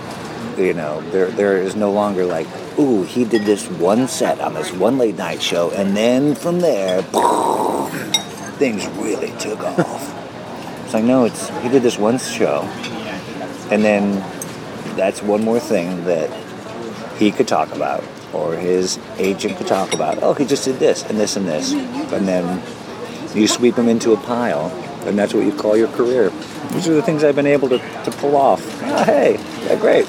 [0.58, 2.46] you know, there there is no longer like,
[2.78, 6.60] ooh, he did this one set on this one late night show and then from
[6.60, 7.02] there
[8.58, 10.84] things really took off.
[10.84, 12.62] It's like no, it's he did this one show
[13.70, 14.14] and then
[14.96, 16.30] that's one more thing that
[17.18, 18.02] he could talk about
[18.32, 20.22] or his agent could talk about.
[20.22, 21.72] Oh, he just did this and this and this.
[21.72, 22.62] And then
[23.34, 24.70] you sweep him into a pile,
[25.06, 26.30] and that's what you call your career.
[26.72, 28.60] These are the things I've been able to, to pull off.
[28.82, 30.06] Oh, hey, yeah, great.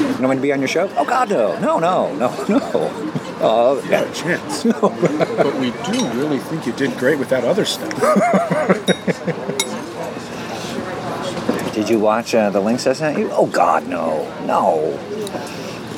[0.00, 0.90] You want me to be on your show?
[0.96, 1.58] Oh, God, no.
[1.60, 3.12] No, no, no, no.
[3.42, 4.64] Oh, Not a chance.
[4.66, 4.72] No.
[4.80, 7.90] but we do really think you did great with that other stuff.
[11.72, 13.30] Did you watch uh, the links I sent you?
[13.32, 14.90] Oh God, no, no,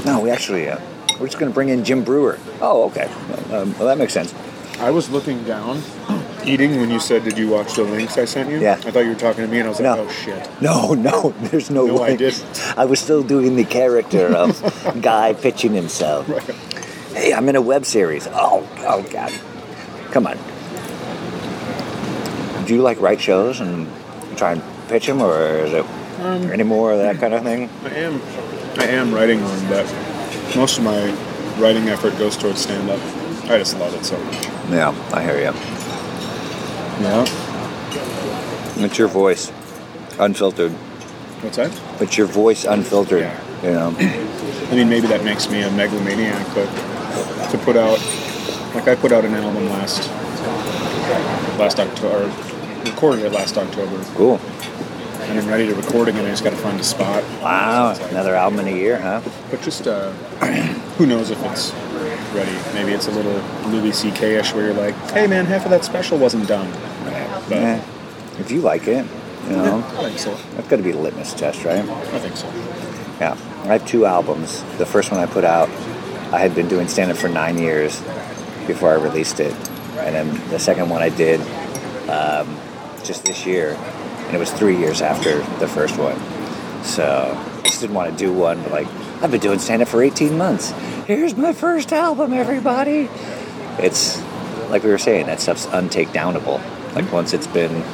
[0.05, 0.21] no.
[0.21, 0.79] We actually, uh,
[1.19, 2.39] we're just going to bring in Jim Breuer.
[2.61, 3.07] Oh, okay.
[3.53, 4.33] Um, well, that makes sense.
[4.79, 5.79] I was looking down,
[6.45, 8.75] eating when you said, "Did you watch the links I sent you?" Yeah.
[8.75, 10.05] I thought you were talking to me, and I was like, No.
[10.05, 12.45] "Oh shit." No, no, there's no, No, I didn't.
[12.77, 14.63] I was still doing the character of
[15.03, 16.27] guy pitching himself.
[17.15, 18.27] Hey, I'm in a web series.
[18.33, 19.33] Oh, oh God,
[20.13, 20.39] come on.
[22.67, 23.89] Do you like write shows and
[24.37, 25.85] try and pitch them, or is it
[26.21, 27.69] Um, Any more of that kind of thing?
[27.85, 28.21] I am,
[28.79, 29.87] I am writing one, but
[30.57, 31.11] most of my
[31.59, 33.01] writing effort goes towards stand-up.
[33.51, 34.47] I just love it so much.
[34.71, 35.82] Yeah, I hear you.
[37.01, 37.25] Yeah.
[38.85, 39.53] It's your voice,
[40.19, 40.73] unfiltered.
[41.43, 41.73] What's that?
[42.01, 43.21] It's your voice unfiltered.
[43.21, 43.63] Yeah.
[43.63, 43.97] You know.
[43.99, 46.67] I mean, maybe that makes me a megalomaniac, but
[47.51, 47.99] to put out,
[48.75, 50.09] like I put out an album last,
[51.59, 52.27] last October,
[52.85, 54.41] recorded it last October, Cool.
[55.23, 56.25] And I'm ready to record again.
[56.25, 57.23] I just got to find a spot.
[57.43, 59.21] Wow, another album in a year, huh?
[59.51, 60.11] But just, uh,
[60.99, 61.73] who knows if it's
[62.35, 62.53] ready?
[62.75, 66.19] Maybe it's a little Louis C.K.ish where you're like, hey man, half of that special
[66.19, 66.71] wasn't done.
[67.49, 67.85] But Eh,
[68.39, 69.07] if you like it,
[69.49, 70.35] you know, I think so.
[70.55, 71.79] that's got to be a litmus test, right?
[71.89, 72.47] I think so.
[73.21, 73.37] Yeah.
[73.65, 74.63] I have two albums.
[74.79, 75.69] The first one I put out,
[76.33, 78.01] I had been doing stand up for nine years
[78.67, 79.53] before I released it.
[79.99, 81.41] And then the second one I did
[82.09, 82.57] um,
[83.05, 83.77] just this year,
[84.33, 86.19] and it was three years after the first one.
[86.83, 88.87] So I just didn't want to do one, but like,
[89.23, 90.71] I've been doing stand up for 18 months.
[91.07, 93.11] Here's my first album, everybody.
[93.79, 94.23] It's
[94.71, 96.57] like we were saying, that stuff's untakedownable.
[96.95, 97.13] Like, mm-hmm.
[97.13, 97.85] once it's been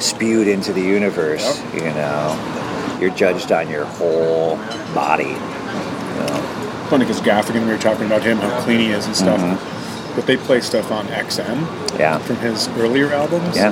[0.00, 4.56] spewed into the universe, you know, you're judged on your whole
[4.94, 5.24] body.
[5.24, 6.86] You know.
[6.88, 9.38] Funny because Gaffigan, we were talking about him, how clean he is and stuff.
[9.38, 10.14] Mm-hmm.
[10.16, 13.54] But they play stuff on XM Yeah, from his earlier albums.
[13.54, 13.70] yeah,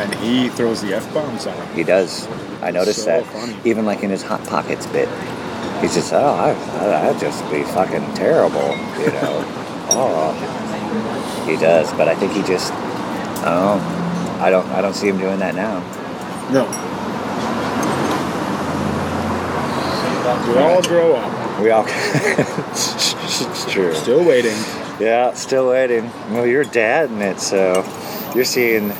[0.00, 1.74] And he throws the F bombs on it.
[1.74, 2.26] he does.
[2.62, 3.26] I noticed So that.
[3.26, 3.56] funny.
[3.64, 5.08] Even like in his Hot Pockets bit,
[5.80, 6.50] he's just, oh, I,
[6.84, 8.60] I, I'd just be fucking terrible,
[9.00, 9.44] you know.
[9.90, 12.72] oh, he does, but I think he just,
[13.42, 13.80] don't.
[14.40, 15.80] I don't, I don't see him doing that now.
[16.52, 16.64] No.
[20.48, 21.60] We all grow up.
[21.60, 23.94] We all, it's true.
[23.94, 24.56] Still waiting.
[25.00, 26.04] Yeah, still waiting.
[26.30, 27.84] Well, you're dad in it, so
[28.34, 28.90] you're seeing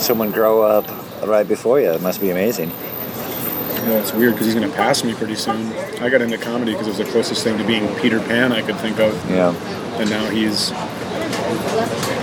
[0.00, 0.86] someone grow up
[1.26, 1.90] right before you.
[1.90, 2.70] It must be amazing.
[2.70, 5.72] Well, it's weird because he's going to pass me pretty soon.
[6.02, 8.62] I got into comedy because it was the closest thing to being Peter Pan I
[8.62, 9.14] could think of.
[9.30, 9.54] Yeah.
[9.98, 10.70] And now he's.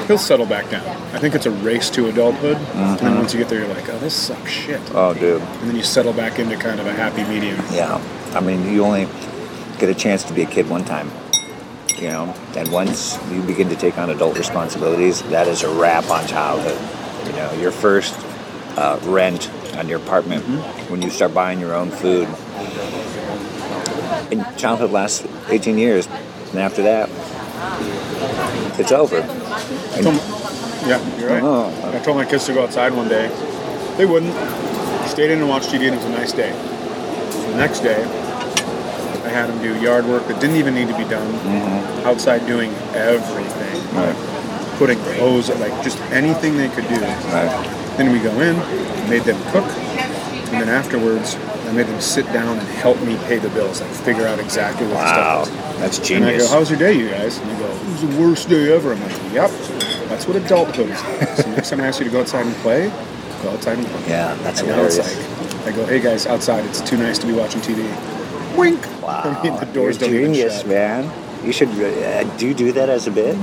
[0.08, 0.86] He'll settle back down.
[1.14, 2.56] I think it's a race to adulthood.
[2.56, 3.18] And then mm-hmm.
[3.18, 4.80] once you get there, you're like, oh, this sucks shit.
[4.94, 5.42] Oh, dude.
[5.42, 7.58] And then you settle back into kind of a happy medium.
[7.72, 8.02] Yeah.
[8.34, 9.08] I mean, you only
[9.80, 11.12] get a chance to be a kid one time,
[11.98, 16.10] you know, and once you begin to take on adult responsibilities, that is a wrap
[16.10, 16.78] on childhood.
[17.28, 18.16] You know, your first
[18.78, 20.44] uh, rent on your apartment,
[20.90, 22.28] when you start buying your own food.
[24.32, 26.08] And childhood lasts 18 years,
[26.50, 27.10] and after that,
[28.80, 29.18] it's over.
[29.22, 31.44] I told my- yeah, you're right.
[31.44, 31.92] Oh.
[31.94, 33.28] I told my kids to go outside one day.
[33.98, 34.34] They wouldn't.
[35.10, 36.52] Stayed in and watched TV, and it was a nice day.
[36.52, 41.04] The next day, I had them do yard work that didn't even need to be
[41.06, 41.28] done.
[42.06, 43.96] Outside doing everything.
[43.96, 44.16] Right.
[44.78, 46.96] Putting clothes, like just anything they could do.
[47.02, 47.94] Right.
[47.98, 48.56] Then we go in,
[49.10, 51.36] made them cook, and then afterwards,
[51.68, 54.86] I made them sit down and help me pay the bills, like figure out exactly
[54.88, 55.80] what Wow, the stuff is.
[55.80, 56.52] that's And I go, genius.
[56.52, 58.94] "How was your day, you guys?" And they go, "It was the worst day ever."
[58.94, 59.50] I'm like, "Yep,
[60.10, 62.56] that's what adulthood is." like." so next time I ask you to go outside and
[62.58, 62.92] play,
[63.44, 64.02] go outside and play.
[64.10, 65.66] Yeah, that's And now it's hilarious.
[65.66, 66.64] like, I go, "Hey guys, outside.
[66.66, 67.84] It's too nice to be watching TV."
[68.56, 68.80] Wink.
[69.02, 71.12] Wow, I mean, the doors you're don't genius, man.
[71.44, 73.36] You should uh, do you do that as a bit.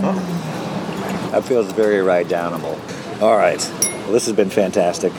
[1.35, 2.79] That feels very right downable.
[3.21, 5.13] All right, well, this has been fantastic.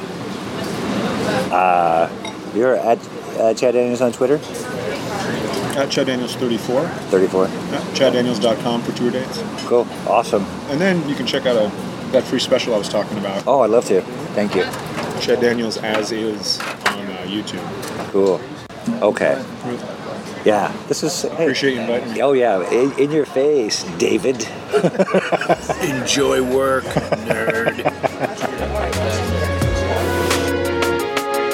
[1.51, 2.09] Uh,
[2.55, 3.05] you're at
[3.37, 4.39] uh, Chad Daniels on Twitter.
[5.77, 6.87] At Chad Daniels 34.
[6.87, 7.45] 34.
[7.47, 7.51] At
[7.95, 9.43] ChadDaniels.com for tour dates.
[9.65, 9.85] Cool.
[10.07, 10.45] Awesome.
[10.69, 11.69] And then you can check out a,
[12.13, 13.45] that free special I was talking about.
[13.45, 14.01] Oh, I'd love to.
[14.35, 14.63] Thank you.
[15.19, 18.11] Chad Daniels as is on uh, YouTube.
[18.13, 18.39] Cool.
[19.01, 19.43] Okay.
[20.45, 20.71] Yeah.
[20.87, 21.23] This is.
[21.23, 21.29] Hey.
[21.43, 22.21] Appreciate you inviting me.
[22.21, 24.47] Oh yeah, in, in your face, David.
[25.81, 26.83] Enjoy work,
[27.25, 27.83] nerd.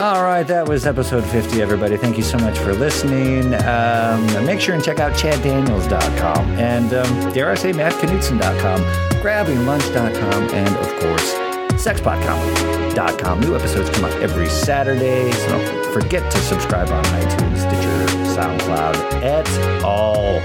[0.02, 1.96] All right, that was episode 50, everybody.
[1.96, 3.54] Thank you so much for listening.
[3.64, 8.82] Um, make sure and check out chaddaniels.com and, um, dare I say, mattknudsen.com,
[9.22, 11.36] grabbinglunch.com, and, of course,
[11.86, 13.42] sexpotcomedy.com.
[13.42, 17.91] New episodes come out every Saturday, so don't forget to subscribe on iTunes, Stitcher,
[18.32, 20.40] SoundCloud, at all.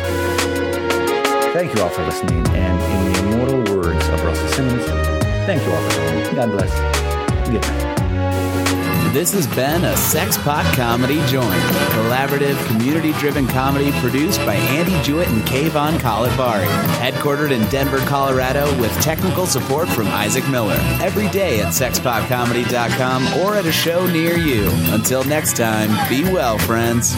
[1.53, 4.85] Thank you all for listening, and in the immortal words of Russell Simmons,
[5.47, 6.35] thank you all for.
[6.35, 7.49] God bless.
[7.49, 7.86] Good night.
[9.13, 15.27] This has been a Sexpot Comedy Joint, collaborative, community driven comedy produced by Andy Juett
[15.29, 16.67] and Kayvon Kalibari.
[16.97, 20.77] Headquartered in Denver, Colorado, with technical support from Isaac Miller.
[21.01, 24.69] Every day at sexpotcomedy.com or at a show near you.
[24.93, 27.15] Until next time, be well, friends.